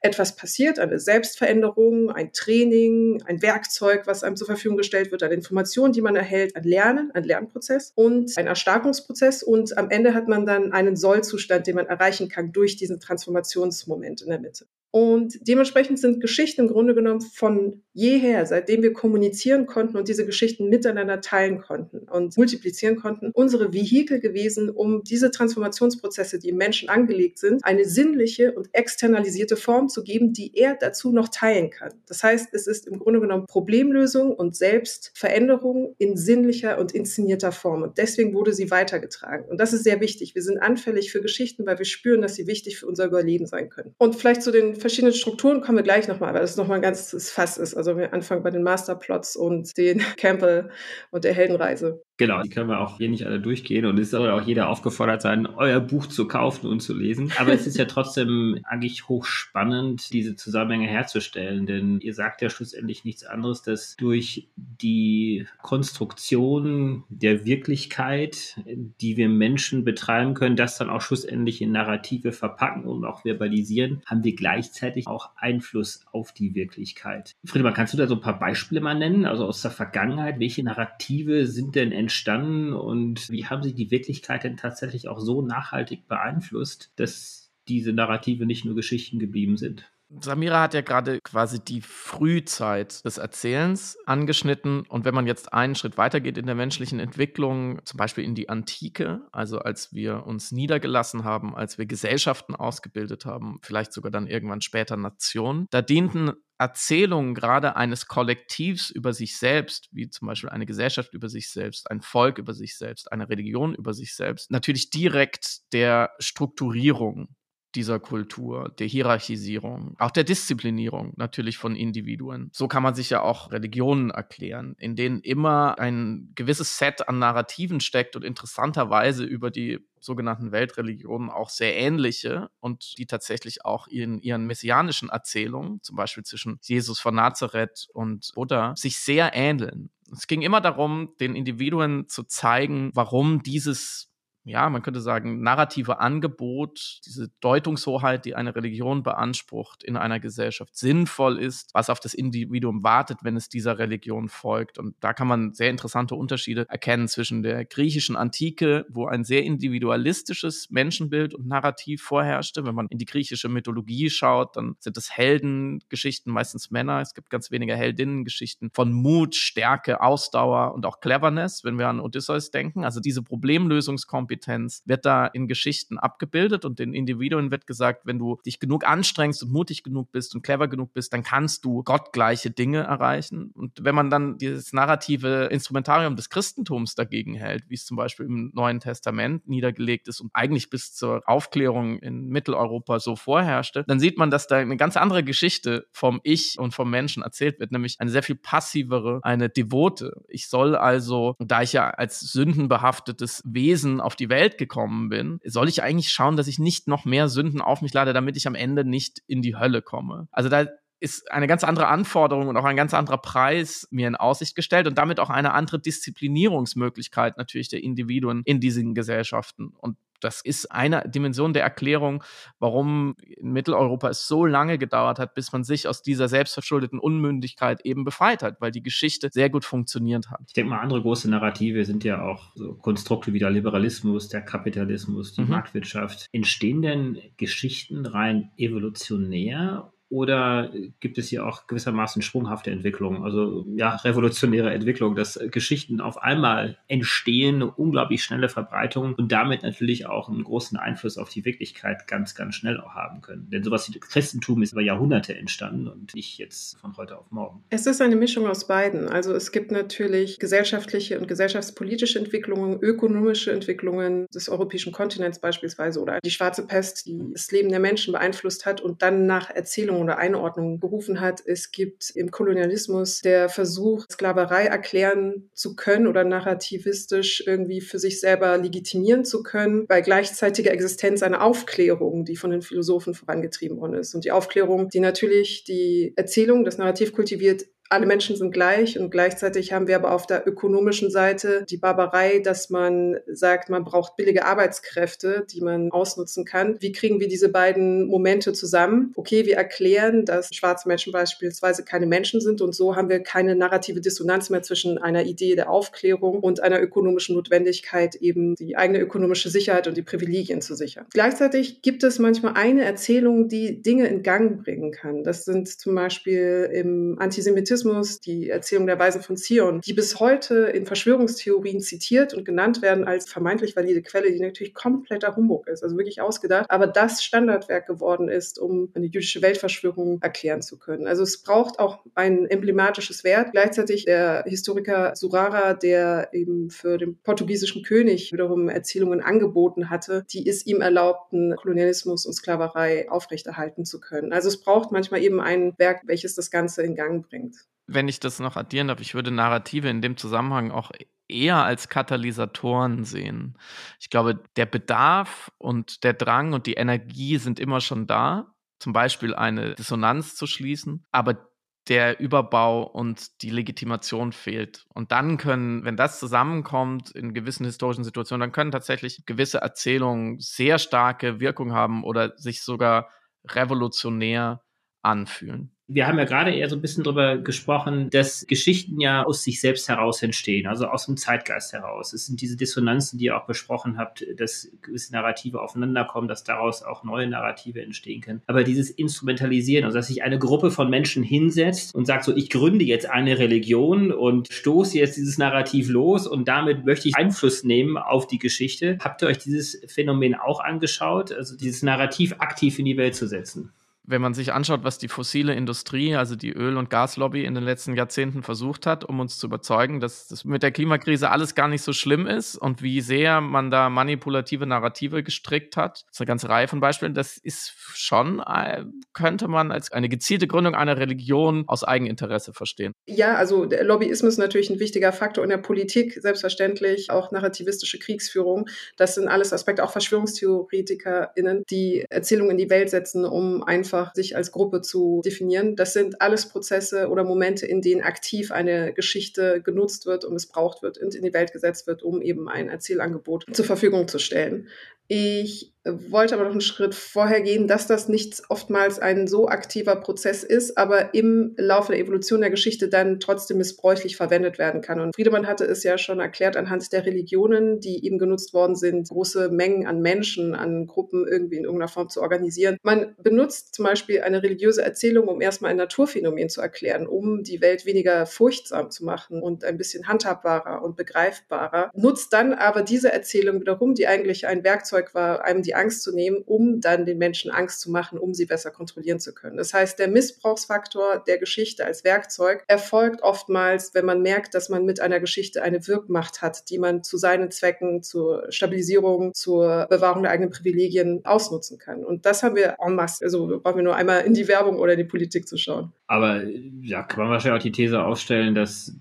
etwas 0.00 0.34
passiert, 0.34 0.80
eine 0.80 0.98
Selbstveränderung, 0.98 2.10
ein 2.10 2.32
Training, 2.32 3.22
ein 3.26 3.40
Werkzeug, 3.40 4.06
was 4.06 4.24
einem 4.24 4.34
zur 4.34 4.48
Verfügung 4.48 4.76
gestellt 4.76 5.12
wird, 5.12 5.22
eine 5.22 5.34
Information, 5.34 5.92
die 5.92 6.00
man 6.00 6.16
erhält, 6.16 6.56
ein 6.56 6.64
Lernen, 6.64 7.12
ein 7.14 7.22
Lernprozess 7.22 7.92
und 7.94 8.36
ein 8.36 8.48
Erstarkungsprozess 8.48 9.44
und 9.44 9.78
am 9.78 9.90
Ende 9.90 10.12
hat 10.12 10.26
man 10.26 10.44
dann 10.44 10.72
einen 10.72 10.96
Sollzustand, 10.96 11.68
den 11.68 11.76
man 11.76 11.86
erreichen 11.86 12.28
kann 12.28 12.52
durch 12.52 12.76
diesen 12.76 12.98
Transformationsmoment 13.02 14.22
in 14.22 14.28
der 14.28 14.40
Mitte. 14.40 14.66
Und 14.92 15.48
dementsprechend 15.48 15.98
sind 15.98 16.20
Geschichten 16.20 16.60
im 16.60 16.68
Grunde 16.68 16.94
genommen 16.94 17.22
von 17.22 17.82
jeher, 17.94 18.44
seitdem 18.44 18.82
wir 18.82 18.92
kommunizieren 18.92 19.66
konnten 19.66 19.96
und 19.96 20.06
diese 20.06 20.26
Geschichten 20.26 20.68
miteinander 20.68 21.22
teilen 21.22 21.60
konnten 21.60 22.00
und 22.10 22.36
multiplizieren 22.36 22.96
konnten, 22.96 23.30
unsere 23.32 23.72
Vehikel 23.72 24.20
gewesen, 24.20 24.68
um 24.68 25.02
diese 25.02 25.30
Transformationsprozesse, 25.30 26.38
die 26.38 26.50
im 26.50 26.56
Menschen 26.56 26.90
angelegt 26.90 27.38
sind, 27.38 27.64
eine 27.64 27.86
sinnliche 27.86 28.52
und 28.52 28.68
externalisierte 28.72 29.56
Form 29.56 29.88
zu 29.88 30.04
geben, 30.04 30.34
die 30.34 30.54
er 30.54 30.76
dazu 30.78 31.10
noch 31.10 31.28
teilen 31.30 31.70
kann. 31.70 31.94
Das 32.06 32.22
heißt, 32.22 32.52
es 32.52 32.66
ist 32.66 32.86
im 32.86 32.98
Grunde 32.98 33.20
genommen 33.20 33.46
Problemlösung 33.46 34.34
und 34.34 34.54
Selbstveränderung 34.56 35.94
in 35.96 36.18
sinnlicher 36.18 36.78
und 36.78 36.92
inszenierter 36.92 37.52
Form. 37.52 37.82
Und 37.82 37.96
deswegen 37.96 38.34
wurde 38.34 38.52
sie 38.52 38.70
weitergetragen. 38.70 39.46
Und 39.48 39.58
das 39.58 39.72
ist 39.72 39.84
sehr 39.84 40.02
wichtig. 40.02 40.34
Wir 40.34 40.42
sind 40.42 40.58
anfällig 40.58 41.12
für 41.12 41.22
Geschichten, 41.22 41.64
weil 41.64 41.78
wir 41.78 41.86
spüren, 41.86 42.20
dass 42.20 42.34
sie 42.34 42.46
wichtig 42.46 42.78
für 42.78 42.86
unser 42.86 43.06
Überleben 43.06 43.46
sein 43.46 43.70
können. 43.70 43.94
Und 43.96 44.16
vielleicht 44.16 44.42
zu 44.42 44.50
den 44.50 44.81
verschiedenen 44.82 45.14
Strukturen 45.14 45.62
kommen 45.62 45.78
wir 45.78 45.82
gleich 45.82 46.08
nochmal, 46.08 46.34
weil 46.34 46.42
das 46.42 46.56
nochmal 46.56 46.76
ein 46.76 46.82
ganzes 46.82 47.30
Fass 47.30 47.56
ist. 47.56 47.74
Also 47.74 47.96
wir 47.96 48.12
anfangen 48.12 48.42
bei 48.42 48.50
den 48.50 48.62
Masterplots 48.62 49.36
und 49.36 49.76
den 49.78 49.98
Campbell 50.16 50.70
und 51.10 51.24
der 51.24 51.32
Heldenreise. 51.32 52.02
Genau, 52.18 52.40
die 52.42 52.50
können 52.50 52.68
wir 52.68 52.78
auch 52.78 52.98
hier 52.98 53.08
nicht 53.08 53.26
alle 53.26 53.40
durchgehen 53.40 53.84
und 53.86 53.98
es 53.98 54.10
soll 54.10 54.30
auch 54.30 54.42
jeder 54.42 54.68
aufgefordert 54.68 55.22
sein, 55.22 55.46
euer 55.46 55.80
Buch 55.80 56.06
zu 56.06 56.28
kaufen 56.28 56.68
und 56.68 56.80
zu 56.80 56.94
lesen. 56.94 57.32
Aber 57.38 57.52
es 57.52 57.66
ist 57.66 57.78
ja 57.78 57.86
trotzdem 57.86 58.60
eigentlich 58.64 59.08
hochspannend, 59.08 60.12
diese 60.12 60.36
Zusammenhänge 60.36 60.86
herzustellen, 60.86 61.66
denn 61.66 62.00
ihr 62.00 62.14
sagt 62.14 62.42
ja 62.42 62.50
schlussendlich 62.50 63.04
nichts 63.04 63.24
anderes, 63.24 63.62
dass 63.62 63.96
durch 63.96 64.50
die 64.56 65.46
Konstruktion 65.62 67.02
der 67.08 67.44
Wirklichkeit, 67.44 68.56
die 68.66 69.16
wir 69.16 69.28
Menschen 69.28 69.82
betreiben 69.82 70.34
können, 70.34 70.54
das 70.54 70.78
dann 70.78 70.90
auch 70.90 71.00
schlussendlich 71.00 71.60
in 71.60 71.72
Narrative 71.72 72.30
verpacken 72.30 72.84
und 72.84 73.04
auch 73.04 73.24
verbalisieren, 73.24 74.02
haben 74.06 74.22
wir 74.22 74.36
gleichzeitig 74.72 75.06
auch 75.06 75.30
Einfluss 75.36 76.04
auf 76.12 76.32
die 76.32 76.54
Wirklichkeit. 76.54 77.32
Friedemann, 77.44 77.74
kannst 77.74 77.92
du 77.92 77.98
da 77.98 78.06
so 78.06 78.14
ein 78.14 78.20
paar 78.20 78.38
Beispiele 78.38 78.80
mal 78.80 78.94
nennen, 78.94 79.26
also 79.26 79.46
aus 79.46 79.62
der 79.62 79.70
Vergangenheit? 79.70 80.40
Welche 80.40 80.62
Narrative 80.62 81.46
sind 81.46 81.74
denn 81.74 81.92
entstanden 81.92 82.72
und 82.72 83.30
wie 83.30 83.46
haben 83.46 83.62
sie 83.62 83.74
die 83.74 83.90
Wirklichkeit 83.90 84.44
denn 84.44 84.56
tatsächlich 84.56 85.08
auch 85.08 85.20
so 85.20 85.42
nachhaltig 85.42 86.08
beeinflusst, 86.08 86.92
dass 86.96 87.52
diese 87.68 87.92
Narrative 87.92 88.46
nicht 88.46 88.64
nur 88.64 88.74
Geschichten 88.74 89.18
geblieben 89.18 89.56
sind? 89.56 89.90
Samira 90.20 90.62
hat 90.62 90.74
ja 90.74 90.82
gerade 90.82 91.20
quasi 91.22 91.62
die 91.64 91.80
Frühzeit 91.80 93.04
des 93.04 93.18
Erzählens 93.18 93.96
angeschnitten. 94.04 94.82
Und 94.88 95.04
wenn 95.04 95.14
man 95.14 95.26
jetzt 95.26 95.52
einen 95.52 95.74
Schritt 95.74 95.96
weitergeht 95.96 96.36
in 96.36 96.46
der 96.46 96.54
menschlichen 96.54 97.00
Entwicklung, 97.00 97.84
zum 97.84 97.96
Beispiel 97.98 98.24
in 98.24 98.34
die 98.34 98.48
Antike, 98.48 99.22
also 99.32 99.58
als 99.58 99.92
wir 99.92 100.26
uns 100.26 100.52
niedergelassen 100.52 101.24
haben, 101.24 101.54
als 101.54 101.78
wir 101.78 101.86
Gesellschaften 101.86 102.54
ausgebildet 102.54 103.24
haben, 103.24 103.58
vielleicht 103.62 103.92
sogar 103.92 104.10
dann 104.10 104.26
irgendwann 104.26 104.60
später 104.60 104.96
Nationen, 104.96 105.66
da 105.70 105.82
dienten 105.82 106.32
Erzählungen 106.58 107.34
gerade 107.34 107.74
eines 107.74 108.06
Kollektivs 108.06 108.90
über 108.90 109.12
sich 109.12 109.36
selbst, 109.36 109.88
wie 109.90 110.08
zum 110.10 110.28
Beispiel 110.28 110.50
eine 110.50 110.66
Gesellschaft 110.66 111.12
über 111.12 111.28
sich 111.28 111.50
selbst, 111.50 111.90
ein 111.90 112.02
Volk 112.02 112.38
über 112.38 112.54
sich 112.54 112.76
selbst, 112.76 113.10
eine 113.10 113.28
Religion 113.28 113.74
über 113.74 113.94
sich 113.94 114.14
selbst, 114.14 114.50
natürlich 114.50 114.90
direkt 114.90 115.72
der 115.72 116.10
Strukturierung 116.20 117.34
dieser 117.74 117.98
Kultur, 118.00 118.72
der 118.78 118.86
Hierarchisierung, 118.86 119.96
auch 119.98 120.10
der 120.10 120.24
Disziplinierung 120.24 121.14
natürlich 121.16 121.58
von 121.58 121.74
Individuen. 121.74 122.50
So 122.52 122.68
kann 122.68 122.82
man 122.82 122.94
sich 122.94 123.10
ja 123.10 123.22
auch 123.22 123.50
Religionen 123.50 124.10
erklären, 124.10 124.74
in 124.78 124.96
denen 124.96 125.20
immer 125.20 125.78
ein 125.78 126.32
gewisses 126.34 126.78
Set 126.78 127.08
an 127.08 127.18
Narrativen 127.18 127.80
steckt 127.80 128.16
und 128.16 128.24
interessanterweise 128.24 129.24
über 129.24 129.50
die 129.50 129.78
sogenannten 130.00 130.52
Weltreligionen 130.52 131.30
auch 131.30 131.48
sehr 131.48 131.76
ähnliche 131.76 132.50
und 132.60 132.98
die 132.98 133.06
tatsächlich 133.06 133.64
auch 133.64 133.86
in 133.86 134.18
ihren 134.18 134.46
messianischen 134.46 135.08
Erzählungen, 135.08 135.80
zum 135.82 135.96
Beispiel 135.96 136.24
zwischen 136.24 136.58
Jesus 136.62 136.98
von 137.00 137.14
Nazareth 137.14 137.86
und 137.92 138.32
Buddha, 138.34 138.74
sich 138.76 138.98
sehr 138.98 139.34
ähneln. 139.34 139.90
Es 140.12 140.26
ging 140.26 140.42
immer 140.42 140.60
darum, 140.60 141.14
den 141.20 141.34
Individuen 141.34 142.08
zu 142.08 142.24
zeigen, 142.24 142.90
warum 142.94 143.42
dieses 143.42 144.11
ja, 144.44 144.68
man 144.68 144.82
könnte 144.82 145.00
sagen, 145.00 145.40
narrative 145.40 146.00
Angebot, 146.00 147.00
diese 147.06 147.28
Deutungshoheit, 147.40 148.24
die 148.24 148.34
eine 148.34 148.56
Religion 148.56 149.04
beansprucht, 149.04 149.84
in 149.84 149.96
einer 149.96 150.18
Gesellschaft 150.18 150.76
sinnvoll 150.76 151.38
ist, 151.38 151.70
was 151.74 151.90
auf 151.90 152.00
das 152.00 152.12
Individuum 152.12 152.82
wartet, 152.82 153.18
wenn 153.22 153.36
es 153.36 153.48
dieser 153.48 153.78
Religion 153.78 154.28
folgt. 154.28 154.78
Und 154.78 154.96
da 154.98 155.12
kann 155.12 155.28
man 155.28 155.52
sehr 155.52 155.70
interessante 155.70 156.16
Unterschiede 156.16 156.66
erkennen 156.68 157.06
zwischen 157.06 157.44
der 157.44 157.64
griechischen 157.64 158.16
Antike, 158.16 158.84
wo 158.88 159.06
ein 159.06 159.22
sehr 159.22 159.44
individualistisches 159.44 160.70
Menschenbild 160.70 161.34
und 161.34 161.46
Narrativ 161.46 162.02
vorherrschte. 162.02 162.66
Wenn 162.66 162.74
man 162.74 162.88
in 162.88 162.98
die 162.98 163.04
griechische 163.04 163.48
Mythologie 163.48 164.10
schaut, 164.10 164.56
dann 164.56 164.74
sind 164.80 164.96
es 164.96 165.16
Heldengeschichten, 165.16 166.32
meistens 166.32 166.72
Männer. 166.72 167.00
Es 167.00 167.14
gibt 167.14 167.30
ganz 167.30 167.52
wenige 167.52 167.76
Heldinnengeschichten 167.76 168.70
von 168.74 168.92
Mut, 168.92 169.36
Stärke, 169.36 170.00
Ausdauer 170.00 170.74
und 170.74 170.84
auch 170.84 170.98
Cleverness, 170.98 171.62
wenn 171.62 171.78
wir 171.78 171.86
an 171.86 172.00
Odysseus 172.00 172.50
denken. 172.50 172.84
Also 172.84 172.98
diese 172.98 173.22
Problemlösungskompetenz 173.22 174.31
Kompetenz 174.32 174.82
wird 174.86 175.04
da 175.04 175.26
in 175.26 175.46
Geschichten 175.46 175.98
abgebildet 175.98 176.64
und 176.64 176.78
den 176.78 176.94
Individuen 176.94 177.50
wird 177.50 177.66
gesagt, 177.66 178.06
wenn 178.06 178.18
du 178.18 178.40
dich 178.46 178.60
genug 178.60 178.86
anstrengst 178.86 179.42
und 179.42 179.52
mutig 179.52 179.82
genug 179.82 180.10
bist 180.10 180.34
und 180.34 180.42
clever 180.42 180.68
genug 180.68 180.92
bist, 180.94 181.12
dann 181.12 181.22
kannst 181.22 181.64
du 181.64 181.82
gottgleiche 181.82 182.50
Dinge 182.50 182.80
erreichen. 182.80 183.50
Und 183.54 183.84
wenn 183.84 183.94
man 183.94 184.08
dann 184.08 184.38
dieses 184.38 184.72
narrative 184.72 185.48
Instrumentarium 185.50 186.16
des 186.16 186.30
Christentums 186.30 186.94
dagegen 186.94 187.34
hält, 187.34 187.64
wie 187.68 187.74
es 187.74 187.84
zum 187.84 187.96
Beispiel 187.96 188.26
im 188.26 188.50
Neuen 188.54 188.80
Testament 188.80 189.46
niedergelegt 189.48 190.08
ist 190.08 190.20
und 190.20 190.30
eigentlich 190.32 190.70
bis 190.70 190.94
zur 190.94 191.22
Aufklärung 191.26 191.98
in 191.98 192.28
Mitteleuropa 192.28 193.00
so 193.00 193.16
vorherrschte, 193.16 193.84
dann 193.86 194.00
sieht 194.00 194.18
man, 194.18 194.30
dass 194.30 194.46
da 194.46 194.56
eine 194.56 194.76
ganz 194.76 194.96
andere 194.96 195.22
Geschichte 195.22 195.86
vom 195.92 196.20
Ich 196.22 196.58
und 196.58 196.72
vom 196.72 196.90
Menschen 196.90 197.22
erzählt 197.22 197.60
wird, 197.60 197.72
nämlich 197.72 197.96
eine 198.00 198.10
sehr 198.10 198.22
viel 198.22 198.36
passivere, 198.36 199.20
eine 199.22 199.48
devote. 199.50 200.22
Ich 200.28 200.48
soll 200.48 200.74
also, 200.74 201.36
da 201.38 201.62
ich 201.62 201.72
ja 201.74 201.90
als 201.90 202.20
sündenbehaftetes 202.20 203.42
Wesen 203.44 204.00
auf 204.00 204.16
die 204.16 204.21
die 204.22 204.28
Welt 204.28 204.56
gekommen 204.56 205.08
bin, 205.08 205.40
soll 205.44 205.68
ich 205.68 205.82
eigentlich 205.82 206.10
schauen, 206.10 206.36
dass 206.36 206.46
ich 206.46 206.60
nicht 206.60 206.86
noch 206.86 207.04
mehr 207.04 207.28
Sünden 207.28 207.60
auf 207.60 207.82
mich 207.82 207.92
lade, 207.92 208.12
damit 208.12 208.36
ich 208.36 208.46
am 208.46 208.54
Ende 208.54 208.84
nicht 208.84 209.20
in 209.26 209.42
die 209.42 209.56
Hölle 209.56 209.82
komme. 209.82 210.28
Also 210.30 210.48
da 210.48 210.66
ist 211.00 211.32
eine 211.32 211.48
ganz 211.48 211.64
andere 211.64 211.88
Anforderung 211.88 212.46
und 212.46 212.56
auch 212.56 212.64
ein 212.64 212.76
ganz 212.76 212.94
anderer 212.94 213.18
Preis 213.18 213.88
mir 213.90 214.06
in 214.06 214.14
Aussicht 214.14 214.54
gestellt 214.54 214.86
und 214.86 214.96
damit 214.96 215.18
auch 215.18 215.30
eine 215.30 215.52
andere 215.52 215.80
Disziplinierungsmöglichkeit 215.80 217.36
natürlich 217.36 217.68
der 217.68 217.82
Individuen 217.82 218.42
in 218.44 218.60
diesen 218.60 218.94
Gesellschaften. 218.94 219.72
Und 219.76 219.96
das 220.22 220.40
ist 220.40 220.70
eine 220.70 221.08
Dimension 221.08 221.52
der 221.52 221.62
Erklärung, 221.62 222.22
warum 222.58 223.14
in 223.18 223.52
Mitteleuropa 223.52 224.08
es 224.08 224.26
so 224.26 224.46
lange 224.46 224.78
gedauert 224.78 225.18
hat, 225.18 225.34
bis 225.34 225.52
man 225.52 225.64
sich 225.64 225.88
aus 225.88 226.02
dieser 226.02 226.28
selbstverschuldeten 226.28 226.98
Unmündigkeit 226.98 227.80
eben 227.84 228.04
befreit 228.04 228.42
hat, 228.42 228.60
weil 228.60 228.70
die 228.70 228.82
Geschichte 228.82 229.28
sehr 229.32 229.50
gut 229.50 229.64
funktioniert 229.64 230.30
hat. 230.30 230.40
Ich 230.46 230.54
denke 230.54 230.70
mal, 230.70 230.80
andere 230.80 231.02
große 231.02 231.30
Narrative 231.30 231.84
sind 231.84 232.04
ja 232.04 232.22
auch 232.22 232.54
so 232.54 232.74
Konstrukte 232.74 233.32
wie 233.32 233.38
der 233.38 233.50
Liberalismus, 233.50 234.28
der 234.28 234.42
Kapitalismus, 234.42 235.34
die 235.34 235.42
mhm. 235.42 235.50
Marktwirtschaft. 235.50 236.26
Entstehen 236.32 236.82
denn 236.82 237.18
Geschichten 237.36 238.06
rein 238.06 238.50
evolutionär 238.56 239.91
oder 240.12 240.70
gibt 241.00 241.16
es 241.16 241.28
hier 241.28 241.46
auch 241.46 241.66
gewissermaßen 241.66 242.20
sprunghafte 242.20 242.70
Entwicklungen, 242.70 243.22
also 243.22 243.64
ja, 243.74 243.96
revolutionäre 243.96 244.70
Entwicklungen, 244.70 245.16
dass 245.16 245.40
Geschichten 245.50 246.02
auf 246.02 246.22
einmal 246.22 246.76
entstehen, 246.86 247.56
eine 247.56 247.70
unglaublich 247.70 248.22
schnelle 248.22 248.50
Verbreitung 248.50 249.14
und 249.14 249.32
damit 249.32 249.62
natürlich 249.62 250.04
auch 250.04 250.28
einen 250.28 250.44
großen 250.44 250.76
Einfluss 250.76 251.16
auf 251.16 251.30
die 251.30 251.46
Wirklichkeit 251.46 252.06
ganz, 252.06 252.34
ganz 252.34 252.56
schnell 252.56 252.78
auch 252.78 252.94
haben 252.94 253.22
können. 253.22 253.48
Denn 253.48 253.64
sowas 253.64 253.88
wie 253.88 253.98
Christentum 253.98 254.62
ist 254.62 254.72
über 254.72 254.82
Jahrhunderte 254.82 255.34
entstanden 255.34 255.88
und 255.88 256.14
nicht 256.14 256.36
jetzt 256.36 256.78
von 256.78 256.94
heute 256.98 257.16
auf 257.16 257.30
morgen. 257.30 257.64
Es 257.70 257.86
ist 257.86 258.02
eine 258.02 258.16
Mischung 258.16 258.46
aus 258.46 258.66
beiden. 258.66 259.08
Also 259.08 259.32
es 259.32 259.50
gibt 259.50 259.70
natürlich 259.70 260.38
gesellschaftliche 260.38 261.18
und 261.18 261.26
gesellschaftspolitische 261.26 262.18
Entwicklungen, 262.18 262.78
ökonomische 262.82 263.50
Entwicklungen 263.50 264.26
des 264.34 264.50
europäischen 264.50 264.92
Kontinents 264.92 265.38
beispielsweise 265.38 266.02
oder 266.02 266.18
die 266.22 266.30
schwarze 266.30 266.66
Pest, 266.66 267.06
die 267.06 267.18
das 267.32 267.50
Leben 267.50 267.70
der 267.70 267.80
Menschen 267.80 268.12
beeinflusst 268.12 268.66
hat 268.66 268.82
und 268.82 269.00
dann 269.00 269.24
nach 269.24 269.48
Erzählungen 269.48 270.01
oder 270.02 270.18
Einordnung 270.18 270.80
gerufen 270.80 271.20
hat. 271.20 271.42
Es 271.44 271.70
gibt 271.70 272.10
im 272.14 272.30
Kolonialismus 272.30 273.20
der 273.20 273.48
Versuch, 273.48 274.06
Sklaverei 274.10 274.66
erklären 274.66 275.50
zu 275.54 275.76
können 275.76 276.06
oder 276.06 276.24
narrativistisch 276.24 277.44
irgendwie 277.46 277.80
für 277.80 277.98
sich 277.98 278.20
selber 278.20 278.58
legitimieren 278.58 279.24
zu 279.24 279.42
können, 279.42 279.86
bei 279.86 280.00
gleichzeitiger 280.00 280.72
Existenz 280.72 281.22
einer 281.22 281.42
Aufklärung, 281.42 282.24
die 282.24 282.36
von 282.36 282.50
den 282.50 282.62
Philosophen 282.62 283.14
vorangetrieben 283.14 283.78
worden 283.78 283.94
ist. 283.94 284.14
Und 284.14 284.24
die 284.24 284.32
Aufklärung, 284.32 284.88
die 284.88 285.00
natürlich 285.00 285.64
die 285.64 286.12
Erzählung, 286.16 286.64
das 286.64 286.78
Narrativ 286.78 287.12
kultiviert, 287.12 287.66
alle 287.92 288.06
Menschen 288.06 288.36
sind 288.36 288.52
gleich 288.52 288.98
und 288.98 289.10
gleichzeitig 289.10 289.72
haben 289.72 289.86
wir 289.86 289.96
aber 289.96 290.12
auf 290.12 290.26
der 290.26 290.48
ökonomischen 290.48 291.10
Seite 291.10 291.66
die 291.68 291.76
Barbarei, 291.76 292.38
dass 292.38 292.70
man 292.70 293.18
sagt, 293.26 293.68
man 293.68 293.84
braucht 293.84 294.16
billige 294.16 294.46
Arbeitskräfte, 294.46 295.46
die 295.50 295.60
man 295.60 295.92
ausnutzen 295.92 296.46
kann. 296.46 296.76
Wie 296.80 296.92
kriegen 296.92 297.20
wir 297.20 297.28
diese 297.28 297.50
beiden 297.50 298.06
Momente 298.06 298.54
zusammen? 298.54 299.12
Okay, 299.14 299.44
wir 299.44 299.56
erklären, 299.56 300.24
dass 300.24 300.48
schwarze 300.54 300.88
Menschen 300.88 301.12
beispielsweise 301.12 301.84
keine 301.84 302.06
Menschen 302.06 302.40
sind 302.40 302.62
und 302.62 302.74
so 302.74 302.96
haben 302.96 303.10
wir 303.10 303.20
keine 303.20 303.54
narrative 303.54 304.00
Dissonanz 304.00 304.48
mehr 304.48 304.62
zwischen 304.62 304.96
einer 304.96 305.24
Idee 305.24 305.54
der 305.54 305.68
Aufklärung 305.68 306.40
und 306.40 306.60
einer 306.60 306.80
ökonomischen 306.80 307.36
Notwendigkeit, 307.36 308.14
eben 308.14 308.54
die 308.54 308.76
eigene 308.76 309.00
ökonomische 309.00 309.50
Sicherheit 309.50 309.86
und 309.86 309.98
die 309.98 310.02
Privilegien 310.02 310.62
zu 310.62 310.74
sichern. 310.74 311.04
Gleichzeitig 311.12 311.82
gibt 311.82 312.04
es 312.04 312.18
manchmal 312.18 312.54
eine 312.54 312.84
Erzählung, 312.84 313.48
die 313.48 313.82
Dinge 313.82 314.06
in 314.06 314.22
Gang 314.22 314.64
bringen 314.64 314.92
kann. 314.92 315.24
Das 315.24 315.44
sind 315.44 315.68
zum 315.68 315.94
Beispiel 315.94 316.70
im 316.72 317.18
Antisemitismus 317.18 317.71
Antisemitismus, 317.72 318.20
die 318.20 318.50
Erzählung 318.50 318.86
der 318.86 318.98
Weisen 318.98 319.22
von 319.22 319.36
Zion, 319.36 319.80
die 319.80 319.94
bis 319.94 320.20
heute 320.20 320.64
in 320.64 320.84
Verschwörungstheorien 320.84 321.80
zitiert 321.80 322.34
und 322.34 322.44
genannt 322.44 322.82
werden 322.82 323.04
als 323.04 323.30
vermeintlich 323.30 323.74
valide 323.74 324.02
Quelle, 324.02 324.30
die 324.30 324.40
natürlich 324.40 324.74
kompletter 324.74 325.36
Humbug 325.36 325.66
ist, 325.68 325.82
also 325.82 325.96
wirklich 325.96 326.20
ausgedacht, 326.20 326.66
aber 326.68 326.86
das 326.86 327.24
Standardwerk 327.24 327.86
geworden 327.86 328.28
ist, 328.28 328.58
um 328.58 328.90
eine 328.94 329.06
jüdische 329.06 329.40
Weltverschwörung 329.40 330.20
erklären 330.20 330.60
zu 330.60 330.78
können. 330.78 331.06
Also 331.06 331.22
es 331.22 331.42
braucht 331.42 331.78
auch 331.78 332.00
ein 332.14 332.46
emblematisches 332.46 333.24
Wert. 333.24 333.52
Gleichzeitig 333.52 334.04
der 334.04 334.44
Historiker 334.46 335.14
Surara, 335.16 335.74
der 335.74 336.28
eben 336.32 336.70
für 336.70 336.98
den 336.98 337.18
portugiesischen 337.22 337.82
König 337.82 338.32
wiederum 338.32 338.68
Erzählungen 338.68 339.22
angeboten 339.22 339.88
hatte, 339.88 340.24
die 340.30 340.46
es 340.48 340.66
ihm 340.66 340.80
erlaubten, 340.80 341.56
Kolonialismus 341.56 342.26
und 342.26 342.34
Sklaverei 342.34 343.10
aufrechterhalten 343.10 343.84
zu 343.84 344.00
können. 344.00 344.32
Also 344.32 344.48
es 344.48 344.60
braucht 344.60 344.92
manchmal 344.92 345.22
eben 345.22 345.40
ein 345.40 345.72
Werk, 345.78 346.02
welches 346.04 346.34
das 346.34 346.50
Ganze 346.50 346.82
in 346.82 346.94
Gang 346.94 347.26
bringt. 347.26 347.66
Wenn 347.86 348.08
ich 348.08 348.20
das 348.20 348.38
noch 348.38 348.56
addieren 348.56 348.88
darf, 348.88 349.00
ich 349.00 349.14
würde 349.14 349.30
Narrative 349.30 349.88
in 349.88 350.02
dem 350.02 350.16
Zusammenhang 350.16 350.70
auch 350.70 350.92
eher 351.28 351.64
als 351.64 351.88
Katalysatoren 351.88 353.04
sehen. 353.04 353.58
Ich 354.00 354.10
glaube, 354.10 354.42
der 354.56 354.66
Bedarf 354.66 355.50
und 355.58 356.04
der 356.04 356.14
Drang 356.14 356.52
und 356.52 356.66
die 356.66 356.74
Energie 356.74 357.38
sind 357.38 357.58
immer 357.58 357.80
schon 357.80 358.06
da, 358.06 358.54
zum 358.78 358.92
Beispiel 358.92 359.34
eine 359.34 359.74
Dissonanz 359.74 360.34
zu 360.36 360.46
schließen, 360.46 361.04
aber 361.10 361.48
der 361.88 362.20
Überbau 362.20 362.84
und 362.84 363.42
die 363.42 363.50
Legitimation 363.50 364.32
fehlt. 364.32 364.84
Und 364.94 365.10
dann 365.10 365.36
können, 365.36 365.84
wenn 365.84 365.96
das 365.96 366.20
zusammenkommt 366.20 367.10
in 367.10 367.34
gewissen 367.34 367.66
historischen 367.66 368.04
Situationen, 368.04 368.40
dann 368.40 368.52
können 368.52 368.70
tatsächlich 368.70 369.24
gewisse 369.26 369.58
Erzählungen 369.58 370.38
sehr 370.38 370.78
starke 370.78 371.40
Wirkung 371.40 371.72
haben 371.72 372.04
oder 372.04 372.36
sich 372.38 372.62
sogar 372.62 373.10
revolutionär 373.44 374.62
anfühlen 375.02 375.71
wir 375.88 376.06
haben 376.06 376.18
ja 376.18 376.24
gerade 376.24 376.54
eher 376.54 376.68
so 376.68 376.76
ein 376.76 376.80
bisschen 376.80 377.04
darüber 377.04 377.36
gesprochen, 377.38 378.08
dass 378.10 378.46
Geschichten 378.46 379.00
ja 379.00 379.24
aus 379.24 379.42
sich 379.42 379.60
selbst 379.60 379.88
heraus 379.88 380.22
entstehen, 380.22 380.66
also 380.66 380.86
aus 380.86 381.06
dem 381.06 381.16
Zeitgeist 381.16 381.72
heraus. 381.72 382.12
Es 382.12 382.26
sind 382.26 382.40
diese 382.40 382.56
Dissonanzen, 382.56 383.18
die 383.18 383.26
ihr 383.26 383.36
auch 383.36 383.46
besprochen 383.46 383.98
habt, 383.98 384.24
dass 384.36 384.70
gewisse 384.80 385.12
Narrative 385.12 385.60
aufeinanderkommen, 385.60 386.28
dass 386.28 386.44
daraus 386.44 386.82
auch 386.82 387.04
neue 387.04 387.26
Narrative 387.26 387.82
entstehen 387.82 388.20
können. 388.20 388.42
Aber 388.46 388.64
dieses 388.64 388.90
Instrumentalisieren, 388.90 389.84
also 389.84 389.98
dass 389.98 390.06
sich 390.06 390.22
eine 390.22 390.38
Gruppe 390.38 390.70
von 390.70 390.88
Menschen 390.88 391.22
hinsetzt 391.22 391.94
und 391.94 392.06
sagt 392.06 392.24
so, 392.24 392.34
ich 392.34 392.48
gründe 392.48 392.84
jetzt 392.84 393.08
eine 393.08 393.38
Religion 393.38 394.12
und 394.12 394.48
stoße 394.52 394.98
jetzt 394.98 395.16
dieses 395.16 395.36
Narrativ 395.38 395.88
los 395.88 396.26
und 396.26 396.48
damit 396.48 396.84
möchte 396.84 397.08
ich 397.08 397.16
Einfluss 397.16 397.64
nehmen 397.64 397.96
auf 397.96 398.26
die 398.26 398.38
Geschichte. 398.38 398.98
Habt 399.02 399.22
ihr 399.22 399.28
euch 399.28 399.38
dieses 399.38 399.80
Phänomen 399.86 400.34
auch 400.34 400.60
angeschaut, 400.60 401.32
also 401.32 401.56
dieses 401.56 401.82
Narrativ 401.82 402.36
aktiv 402.38 402.78
in 402.78 402.84
die 402.84 402.96
Welt 402.96 403.14
zu 403.14 403.26
setzen? 403.26 403.72
Wenn 404.04 404.20
man 404.20 404.34
sich 404.34 404.52
anschaut, 404.52 404.82
was 404.82 404.98
die 404.98 405.08
fossile 405.08 405.54
Industrie, 405.54 406.16
also 406.16 406.34
die 406.34 406.52
Öl- 406.52 406.76
und 406.76 406.90
Gaslobby 406.90 407.44
in 407.44 407.54
den 407.54 407.62
letzten 407.62 407.94
Jahrzehnten 407.94 408.42
versucht 408.42 408.84
hat, 408.84 409.04
um 409.04 409.20
uns 409.20 409.38
zu 409.38 409.46
überzeugen, 409.46 410.00
dass 410.00 410.26
das 410.26 410.44
mit 410.44 410.62
der 410.62 410.72
Klimakrise 410.72 411.30
alles 411.30 411.54
gar 411.54 411.68
nicht 411.68 411.82
so 411.82 411.92
schlimm 411.92 412.26
ist 412.26 412.56
und 412.56 412.82
wie 412.82 413.00
sehr 413.00 413.40
man 413.40 413.70
da 413.70 413.90
manipulative 413.90 414.66
Narrative 414.66 415.22
gestrickt 415.22 415.76
hat. 415.76 416.02
Das 416.02 416.14
ist 416.14 416.20
eine 416.20 416.26
ganze 416.26 416.48
Reihe 416.48 416.66
von 416.66 416.80
Beispielen. 416.80 417.14
Das 417.14 417.36
ist 417.38 417.74
schon, 417.94 418.40
äh, 418.40 418.84
könnte 419.12 419.46
man 419.46 419.70
als 419.70 419.92
eine 419.92 420.08
gezielte 420.08 420.48
Gründung 420.48 420.74
einer 420.74 420.96
Religion 420.96 421.64
aus 421.68 421.84
Eigeninteresse 421.84 422.52
verstehen. 422.52 422.94
Ja, 423.06 423.36
also 423.36 423.64
Lobbyismus 423.64 424.34
ist 424.34 424.38
natürlich 424.38 424.70
ein 424.70 424.80
wichtiger 424.80 425.12
Faktor 425.12 425.44
in 425.44 425.50
der 425.50 425.58
Politik, 425.58 426.18
selbstverständlich 426.20 427.10
auch 427.10 427.30
narrativistische 427.30 428.00
Kriegsführung. 428.00 428.68
Das 428.96 429.14
sind 429.14 429.28
alles 429.28 429.52
Aspekte, 429.52 429.84
auch 429.84 429.92
VerschwörungstheoretikerInnen, 429.92 431.62
die 431.70 432.04
Erzählungen 432.10 432.52
in 432.52 432.58
die 432.58 432.70
Welt 432.70 432.90
setzen, 432.90 433.24
um 433.24 433.62
einfach 433.62 433.91
einfach 433.92 434.14
sich 434.14 434.36
als 434.36 434.52
Gruppe 434.52 434.80
zu 434.80 435.22
definieren. 435.24 435.76
Das 435.76 435.92
sind 435.92 436.20
alles 436.20 436.48
Prozesse 436.48 437.08
oder 437.08 437.24
Momente, 437.24 437.66
in 437.66 437.80
denen 437.80 438.02
aktiv 438.02 438.50
eine 438.50 438.92
Geschichte 438.92 439.60
genutzt 439.62 440.06
wird 440.06 440.24
und 440.24 440.34
missbraucht 440.34 440.82
wird 440.82 440.98
und 440.98 441.14
in 441.14 441.22
die 441.22 441.34
Welt 441.34 441.52
gesetzt 441.52 441.86
wird, 441.86 442.02
um 442.02 442.22
eben 442.22 442.48
ein 442.48 442.68
Erzählangebot 442.68 443.46
zur 443.52 443.64
Verfügung 443.64 444.08
zu 444.08 444.18
stellen. 444.18 444.68
Ich 445.08 445.71
wollte 445.84 446.34
aber 446.34 446.44
noch 446.44 446.52
einen 446.52 446.60
Schritt 446.60 446.94
vorher 446.94 447.40
gehen, 447.40 447.66
dass 447.66 447.86
das 447.86 448.08
nicht 448.08 448.42
oftmals 448.48 449.00
ein 449.00 449.26
so 449.26 449.48
aktiver 449.48 449.96
Prozess 449.96 450.44
ist, 450.44 450.78
aber 450.78 451.14
im 451.14 451.54
Laufe 451.56 451.92
der 451.92 452.00
Evolution 452.00 452.40
der 452.40 452.50
Geschichte 452.50 452.88
dann 452.88 453.18
trotzdem 453.18 453.58
missbräuchlich 453.58 454.16
verwendet 454.16 454.58
werden 454.58 454.80
kann. 454.80 455.00
Und 455.00 455.14
Friedemann 455.14 455.46
hatte 455.46 455.64
es 455.64 455.82
ja 455.82 455.98
schon 455.98 456.20
erklärt 456.20 456.56
anhand 456.56 456.92
der 456.92 457.04
Religionen, 457.04 457.80
die 457.80 458.04
eben 458.04 458.18
genutzt 458.18 458.54
worden 458.54 458.76
sind, 458.76 459.08
große 459.08 459.50
Mengen 459.50 459.86
an 459.86 460.00
Menschen, 460.00 460.54
an 460.54 460.86
Gruppen 460.86 461.26
irgendwie 461.26 461.56
in 461.56 461.64
irgendeiner 461.64 461.88
Form 461.88 462.08
zu 462.08 462.20
organisieren. 462.22 462.76
Man 462.82 463.16
benutzt 463.22 463.74
zum 463.74 463.84
Beispiel 463.84 464.22
eine 464.22 464.42
religiöse 464.42 464.82
Erzählung, 464.82 465.28
um 465.28 465.40
erstmal 465.40 465.72
ein 465.72 465.76
Naturphänomen 465.76 466.48
zu 466.48 466.60
erklären, 466.60 467.06
um 467.06 467.42
die 467.42 467.60
Welt 467.60 467.86
weniger 467.86 468.26
furchtsam 468.26 468.90
zu 468.90 469.04
machen 469.04 469.42
und 469.42 469.64
ein 469.64 469.78
bisschen 469.78 470.06
handhabbarer 470.06 470.82
und 470.82 470.96
begreifbarer. 470.96 471.90
Nutzt 471.94 472.32
dann 472.32 472.52
aber 472.52 472.82
diese 472.82 473.12
Erzählung 473.12 473.60
wiederum, 473.60 473.94
die 473.94 474.06
eigentlich 474.06 474.46
ein 474.46 474.64
Werkzeug 474.64 475.14
war, 475.14 475.44
einem 475.44 475.62
die 475.62 475.71
die 475.72 475.76
Angst 475.76 476.02
zu 476.02 476.14
nehmen, 476.14 476.42
um 476.44 476.80
dann 476.80 477.06
den 477.06 477.16
Menschen 477.16 477.50
Angst 477.50 477.80
zu 477.80 477.90
machen, 477.90 478.18
um 478.18 478.34
sie 478.34 478.44
besser 478.44 478.70
kontrollieren 478.70 479.20
zu 479.20 479.32
können. 479.32 479.56
Das 479.56 479.72
heißt, 479.72 479.98
der 479.98 480.08
Missbrauchsfaktor 480.08 481.22
der 481.26 481.38
Geschichte 481.38 481.84
als 481.84 482.04
Werkzeug 482.04 482.62
erfolgt 482.68 483.22
oftmals, 483.22 483.94
wenn 483.94 484.04
man 484.04 484.20
merkt, 484.20 484.54
dass 484.54 484.68
man 484.68 484.84
mit 484.84 485.00
einer 485.00 485.18
Geschichte 485.18 485.62
eine 485.62 485.86
Wirkmacht 485.86 486.42
hat, 486.42 486.68
die 486.68 486.78
man 486.78 487.02
zu 487.02 487.16
seinen 487.16 487.50
Zwecken, 487.50 488.02
zur 488.02 488.44
Stabilisierung, 488.50 489.32
zur 489.32 489.86
Bewahrung 489.88 490.22
der 490.22 490.32
eigenen 490.32 490.50
Privilegien 490.50 491.22
ausnutzen 491.24 491.78
kann. 491.78 492.04
Und 492.04 492.26
das 492.26 492.42
haben 492.42 492.56
wir 492.56 492.76
en 492.84 492.94
masse. 492.94 493.24
Also 493.24 493.60
brauchen 493.62 493.76
wir 493.76 493.84
nur 493.84 493.96
einmal 493.96 494.24
in 494.26 494.34
die 494.34 494.48
Werbung 494.48 494.78
oder 494.78 494.92
in 494.92 494.98
die 494.98 495.04
Politik 495.04 495.48
zu 495.48 495.56
schauen. 495.56 495.92
Aber 496.06 496.42
ja, 496.82 497.02
kann 497.02 497.20
man 497.24 497.30
wahrscheinlich 497.30 497.60
auch 497.60 497.62
die 497.62 497.72
These 497.72 498.02
aufstellen, 498.02 498.54
dass 498.54 498.92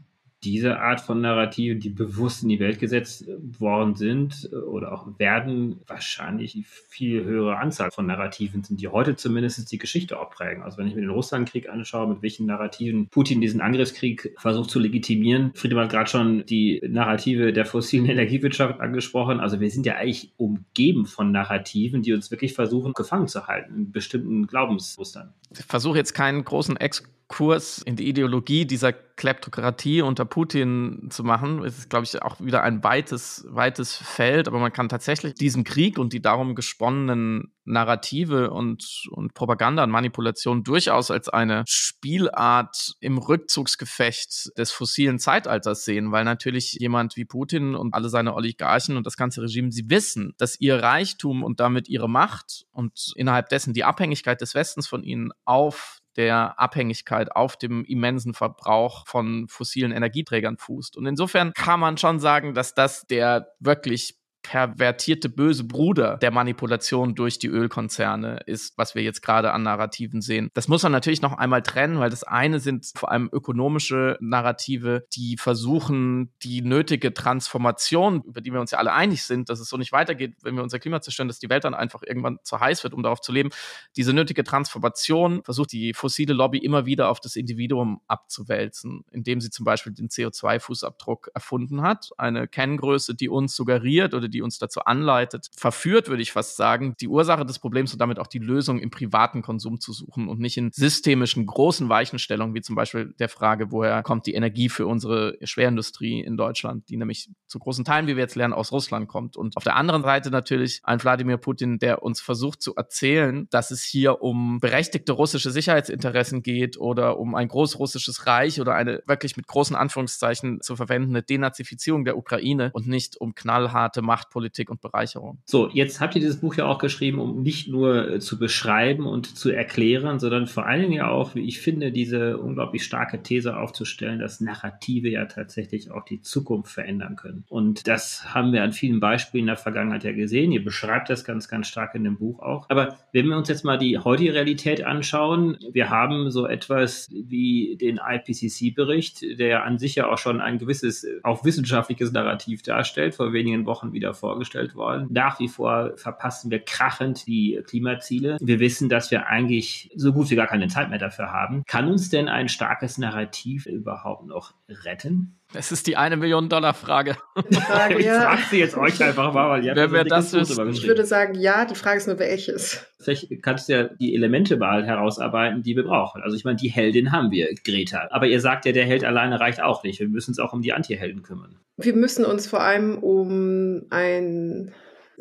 diese 0.44 0.80
Art 0.80 1.02
von 1.02 1.22
Narrativen, 1.22 1.80
die 1.80 1.90
bewusst 1.90 2.44
in 2.44 2.50
die 2.50 2.60
Welt 2.60 2.80
gesetzt 2.80 3.26
worden 3.60 3.96
sind 3.96 4.50
äh, 4.52 4.56
oder 4.56 4.92
auch 4.92 5.08
werden, 5.20 5.82
wahrscheinlich 5.88 6.54
die 6.54 6.64
viel 6.64 7.24
höhere 7.24 7.58
Anzahl 7.58 7.92
von 7.92 8.08
Narrativen 8.08 8.64
sind, 8.64 8.82
die 8.82 8.88
heute 8.88 9.16
zumindest 9.16 9.72
die 9.72 9.78
Geschichte 9.78 10.20
auch 10.20 10.30
prägen. 10.30 10.64
Also 10.64 10.78
wenn 10.78 10.88
ich 10.88 10.96
mir 10.96 11.02
den 11.02 11.10
Russlandkrieg 11.10 11.70
anschaue, 11.70 12.08
mit 12.08 12.22
welchen 12.22 12.48
Narrativen 12.48 13.08
Putin 13.08 13.42
diesen 13.42 13.62
Angriffskrieg 13.62 14.34
versucht 14.38 14.72
zu 14.72 14.80
legitimieren. 14.80 15.52
Friedemann 15.54 15.86
hat 15.86 15.92
gerade 15.92 16.10
schon 16.10 16.46
die 16.46 16.82
Narrative 16.88 17.54
der 17.54 17.66
fossilen 17.66 18.06
Energiewirtschaft 18.10 18.80
angesprochen. 18.80 19.40
Also 19.40 19.60
wir 19.60 19.70
sind 19.70 19.86
ja 19.86 19.96
eigentlich 19.96 20.34
umgeben 20.38 21.06
von 21.06 21.32
Narrativen, 21.32 22.02
die 22.02 22.14
uns 22.14 22.32
wirklich 22.32 22.54
versuchen, 22.54 22.94
gefangen 22.94 23.28
zu 23.28 23.48
halten 23.48 23.76
in 23.76 23.92
bestimmten 23.92 24.48
Glaubensmustern. 24.48 25.34
Ich 25.52 25.66
versuche 25.66 25.98
jetzt 25.98 26.14
keinen 26.14 26.44
großen 26.44 26.78
Ex 26.78 27.04
Kurs 27.32 27.78
in 27.78 27.96
die 27.96 28.10
Ideologie 28.10 28.66
dieser 28.66 28.92
Kleptokratie 28.92 30.02
unter 30.02 30.26
Putin 30.26 31.08
zu 31.12 31.24
machen. 31.24 31.64
Ist, 31.64 31.90
glaube 31.90 32.04
ich, 32.04 32.22
auch 32.22 32.42
wieder 32.42 32.62
ein 32.62 32.84
weites, 32.84 33.46
weites 33.48 33.96
Feld, 33.96 34.50
aber 34.50 34.60
man 34.60 34.74
kann 34.74 34.90
tatsächlich 34.90 35.36
diesen 35.36 35.64
Krieg 35.64 35.98
und 35.98 36.12
die 36.12 36.22
darum 36.22 36.56
gesponnenen 36.56 37.54
Narrative 37.64 38.52
und, 38.52 39.08
und 39.12 39.34
Propaganda 39.34 39.84
und 39.84 39.92
Manipulation 39.92 40.64
durchaus 40.64 41.10
als 41.10 41.30
eine 41.30 41.64
Spielart 41.68 42.96
im 43.00 43.18
Rückzugsgefecht 43.18 44.58
des 44.58 44.72
fossilen 44.72 45.18
Zeitalters 45.18 45.86
sehen, 45.86 46.12
weil 46.12 46.26
natürlich 46.26 46.74
jemand 46.82 47.16
wie 47.16 47.24
Putin 47.24 47.76
und 47.76 47.94
alle 47.94 48.10
seine 48.10 48.34
Oligarchen 48.34 48.98
und 48.98 49.06
das 49.06 49.16
ganze 49.16 49.42
Regime, 49.42 49.72
sie 49.72 49.90
wissen, 49.90 50.34
dass 50.38 50.60
ihr 50.60 50.84
Reichtum 50.84 51.44
und 51.44 51.62
damit 51.62 51.88
ihre 51.88 52.10
Macht 52.10 52.66
und 52.74 53.14
innerhalb 53.16 53.48
dessen 53.48 53.74
die 53.74 53.86
Abhängigkeit 53.86 54.42
des 54.42 54.54
Westens 54.54 54.88
von 54.88 55.04
ihnen 55.04 55.32
auf 55.46 56.01
der 56.18 56.60
Abhängigkeit 56.60 57.36
auf 57.36 57.58
dem 57.58 57.84
immensen 57.86 58.34
Verbrauch 58.34 59.08
von 59.08 59.48
fossilen 59.48 59.92
Energieträgern 59.92 60.58
fußt. 60.58 60.98
Und 60.98 61.06
insofern 61.06 61.54
kann 61.54 61.80
man 61.80 61.98
schon 61.98 62.20
sagen, 62.20 62.54
dass 62.54 62.74
das 62.74 63.06
der 63.08 63.54
wirklich 63.60 64.21
pervertierte 64.44 65.30
böse 65.30 65.64
Bruder 65.64 66.18
der 66.18 66.32
Manipulation 66.32 67.16
durch 67.16 67.40
die 67.40 67.48
Ölkonzerne 67.48 68.42
ist, 68.46 68.78
was 68.78 68.96
wir 68.96 69.04
jetzt 69.04 69.22
gerade 69.22 69.54
an 69.54 69.64
Narrativen 69.64 70.22
sehen. 70.22 70.50
Das 70.54 70.68
muss 70.68 70.84
man 70.84 70.92
natürlich 70.92 71.22
noch 71.22 71.38
einmal 71.38 71.62
trennen, 71.62 72.00
weil 72.00 72.10
das 72.10 72.24
eine 72.24 72.60
sind 72.60 72.92
vor 72.96 73.12
allem 73.12 73.30
ökonomische 73.32 74.18
Narrative, 74.20 75.06
die 75.16 75.38
versuchen, 75.38 76.32
die 76.44 76.62
nötige 76.62 77.14
Transformation, 77.14 78.22
über 78.24 78.42
die 78.42 78.52
wir 78.52 78.60
uns 78.60 78.72
ja 78.72 78.80
alle 78.80 78.94
einig 78.94 79.24
sind, 79.24 79.50
dass 79.50 79.60
es 79.60 79.70
so 79.70 79.78
nicht 79.78 79.92
weitergeht, 79.92 80.36
wenn 80.44 80.56
wir 80.56 80.64
unser 80.64 80.80
Klima 80.80 81.02
zerstören, 81.02 81.28
dass 81.28 81.40
die 81.40 81.50
Welt 81.50 81.64
dann 81.64 81.74
einfach 81.74 82.02
irgendwann 82.04 82.40
zu 82.44 82.60
heiß 82.60 82.84
wird, 82.84 82.94
um 82.94 83.04
darauf 83.04 83.22
zu 83.22 83.32
leben. 83.32 83.50
Diese 83.96 84.14
nötige 84.14 84.44
Transformation 84.44 85.44
versucht 85.44 85.72
die 85.72 85.94
fossile 85.94 86.34
Lobby 86.34 86.58
immer 86.58 86.86
wieder 86.86 87.10
auf 87.10 87.20
das 87.20 87.36
Individuum 87.36 88.02
abzuwälzen, 88.08 89.04
indem 89.12 89.42
sie 89.42 89.50
zum 89.50 89.66
Beispiel 89.66 89.94
den 89.94 90.10
CO2-Fußabdruck 90.10 91.30
erfunden 91.34 91.82
hat, 91.82 92.10
eine 92.18 92.48
Kenngröße, 92.48 93.16
die 93.16 93.30
uns 93.30 93.56
suggeriert 93.56 94.14
oder 94.14 94.31
die 94.32 94.42
uns 94.42 94.58
dazu 94.58 94.82
anleitet, 94.82 95.48
verführt, 95.56 96.10
würde 96.10 96.22
ich 96.22 96.32
fast 96.32 96.58
sagen, 96.58 96.96
die 97.00 97.08
Ursache 97.08 97.46
des 97.46 97.60
Problems 97.60 97.94
und 97.94 98.00
damit 98.00 98.20
auch 98.20 98.28
die 98.28 98.40
Lösung 98.40 98.80
im 98.80 98.90
privaten 98.90 99.42
Konsum 99.42 99.80
zu 99.80 99.94
suchen 99.94 100.28
und 100.28 100.40
nicht 100.40 100.58
in 100.58 100.72
systemischen 100.72 101.46
großen 101.46 101.90
Weichenstellungen, 101.90 102.56
wie 102.56 102.62
zum 102.62 102.76
Beispiel 102.76 103.14
der 103.20 103.30
Frage, 103.30 103.72
woher 103.72 104.04
kommt 104.04 104.26
die 104.26 104.34
Energie 104.34 104.70
für 104.70 104.88
unsere 104.88 105.38
Schwerindustrie 105.44 106.22
in 106.22 106.38
Deutschland, 106.38 106.90
die 106.90 106.98
nämlich 106.98 107.30
zu 107.48 107.60
großen 107.60 107.86
Teilen, 107.86 108.08
wie 108.08 108.16
wir 108.16 108.24
jetzt 108.24 108.36
lernen, 108.36 108.54
aus 108.54 108.72
Russland 108.72 109.08
kommt. 109.08 109.38
Und 109.38 109.58
auf 109.58 109.64
der 109.64 109.76
anderen 109.76 110.04
Seite 110.04 110.32
natürlich 110.32 110.82
ein 110.84 111.02
Wladimir 111.02 111.38
Putin, 111.38 111.80
der 111.80 112.04
uns 112.04 112.22
versucht 112.22 112.62
zu 112.62 112.76
erzählen, 112.76 113.48
dass 113.50 113.72
es 113.72 113.84
hier 113.84 114.22
um 114.22 114.60
berechtigte 114.60 115.12
russische 115.12 115.52
Sicherheitsinteressen 115.52 116.44
geht 116.44 116.78
oder 116.78 117.20
um 117.20 117.36
ein 117.36 117.48
großrussisches 117.48 118.28
Reich 118.28 118.62
oder 118.62 118.76
eine 118.76 119.04
wirklich 119.06 119.38
mit 119.38 119.48
großen 119.48 119.76
Anführungszeichen 119.76 120.62
zu 120.62 120.76
verwendende 120.76 121.24
Denazifizierung 121.24 122.06
der 122.06 122.18
Ukraine 122.18 122.72
und 122.74 122.88
nicht 122.88 123.20
um 123.20 123.36
knallharte 123.36 124.02
Machtpolitik 124.22 124.70
und 124.70 124.82
Bereicherung. 124.82 125.40
So, 125.46 125.70
jetzt 125.70 126.00
habt 126.00 126.16
ihr 126.16 126.22
dieses 126.22 126.40
Buch 126.40 126.56
ja 126.56 126.66
auch 126.66 126.78
geschrieben, 126.78 127.20
um 127.20 127.42
nicht 127.42 127.68
nur 127.68 128.10
äh, 128.10 128.20
zu 128.20 128.38
beschreiben 128.38 129.06
und 129.08 129.36
zu 129.36 129.50
erklären, 129.50 130.20
sondern 130.20 130.48
vor 130.48 130.66
allen 130.66 130.82
Dingen 130.82 130.94
ja 130.94 131.10
auch, 131.10 131.36
wie 131.36 131.48
ich 131.48 131.60
finde, 131.60 131.92
diese 131.92 132.38
unglaublich 132.38 132.84
starke 132.84 133.24
These 133.24 133.58
aufzustellen, 133.58 134.20
dass 134.20 134.40
Narrative 134.40 135.10
ja 135.10 135.26
tatsächlich 135.26 135.92
auch 135.92 136.06
die 136.06 136.22
Zukunft 136.22 136.72
verändern 136.72 137.16
können. 137.16 137.46
Und 137.50 137.88
das 137.88 138.34
haben 138.34 138.54
wir 138.54 138.64
an 138.64 138.74
vielen 138.74 139.00
Beispielen 139.00 139.44
in 139.44 139.48
der 139.48 139.58
Vergangenheit 139.58 140.04
ja 140.04 140.12
gesehen. 140.12 140.52
Ihr 140.52 140.64
beschreibt 140.64 141.10
das 141.10 141.24
ganz, 141.24 141.48
ganz 141.48 141.68
stark 141.68 141.96
in 141.96 142.04
dem 142.04 142.18
Buch 142.18 142.40
auch. 142.40 142.70
Aber 142.70 142.98
wenn 143.12 143.28
wir 143.28 143.38
uns 143.38 143.50
jetzt 143.50 143.66
mal 143.66 143.78
die 143.78 143.98
heutige 143.98 144.34
Realität 144.34 144.84
anschauen, 144.84 145.58
wir 145.72 145.90
haben 145.90 146.30
so 146.30 146.46
etwas 146.46 147.10
wie 147.12 147.78
den 147.80 148.00
IPCC-Bericht, 148.06 149.40
der 149.40 149.64
an 149.64 149.80
sich 149.80 149.96
ja 149.96 150.12
auch 150.12 150.18
schon 150.18 150.42
ein 150.42 150.60
gewisses, 150.60 151.08
auch 151.24 151.44
wissenschaftliches 151.44 152.12
Narrativ 152.12 152.62
darstellt, 152.62 153.16
vor 153.16 153.34
wenigen 153.34 153.66
Wochen 153.66 153.94
wieder 153.94 154.11
vorgestellt 154.14 154.76
worden. 154.76 155.08
Nach 155.10 155.40
wie 155.40 155.48
vor 155.48 155.94
verpassen 155.96 156.52
wir 156.52 156.60
krachend 156.60 157.28
die 157.28 157.62
Klimaziele. 157.66 158.38
Wir 158.42 158.60
wissen, 158.60 158.90
dass 158.90 159.12
wir 159.12 159.28
eigentlich 159.28 159.92
so 159.96 160.14
gut 160.14 160.30
wie 160.30 160.36
gar 160.36 160.48
keine 160.48 160.68
Zeit 160.68 160.90
mehr 160.90 161.00
dafür 161.00 161.32
haben. 161.32 161.64
Kann 161.68 161.88
uns 161.88 162.10
denn 162.10 162.28
ein 162.28 162.50
starkes 162.50 162.98
Narrativ 162.98 163.66
überhaupt 163.66 164.26
noch 164.26 164.54
retten? 164.70 165.41
Es 165.54 165.72
ist 165.72 165.88
die 165.88 165.98
eine 165.98 166.16
Million 166.16 166.48
Dollar 166.48 166.74
Frage. 166.74 167.18
Frage 167.52 167.96
ich 168.00 168.06
ja. 168.06 168.22
frage 168.22 168.42
sie 168.50 168.60
jetzt 168.60 168.78
euch 168.78 169.04
einfach 169.04 169.34
mal, 169.34 169.50
weil 169.50 169.66
ihr 169.66 169.76
Wer 169.76 170.00
habt 170.00 170.12
das 170.12 170.32
drüber 170.32 170.68
Ich 170.68 170.88
würde 170.88 171.06
sagen, 171.06 171.36
ja, 171.36 171.66
die 171.66 171.76
Frage 171.76 171.98
ist 171.98 172.08
nur, 172.08 172.20
welches. 172.20 172.86
Vielleicht 173.00 173.42
kannst 173.42 173.68
du 173.68 173.74
ja 173.74 173.84
die 173.84 174.16
Elemente 174.16 174.58
mal 174.58 174.86
herausarbeiten, 174.86 175.62
die 175.62 175.76
wir 175.76 175.84
brauchen. 175.84 176.22
Also 176.22 176.38
ich 176.38 176.46
meine, 176.46 176.58
die 176.58 176.70
Heldin 176.70 177.12
haben 177.12 177.32
wir, 177.32 177.54
Greta. 177.66 178.08
Aber 178.12 178.28
ihr 178.28 178.40
sagt 178.40 178.66
ja, 178.66 178.72
der 178.72 178.86
Held 178.86 179.04
alleine 179.04 179.40
reicht 179.40 179.62
auch 179.62 179.84
nicht. 179.84 180.00
Wir 180.00 180.08
müssen 180.08 180.32
uns 180.32 180.40
auch 180.40 180.54
um 180.54 180.62
die 180.62 180.72
Antihelden 180.74 181.22
kümmern. 181.22 181.58
Wir 181.78 181.96
müssen 181.96 182.24
uns 182.24 182.48
vor 182.48 182.62
allem 182.62 182.98
um 182.98 183.84
ein, 183.90 184.72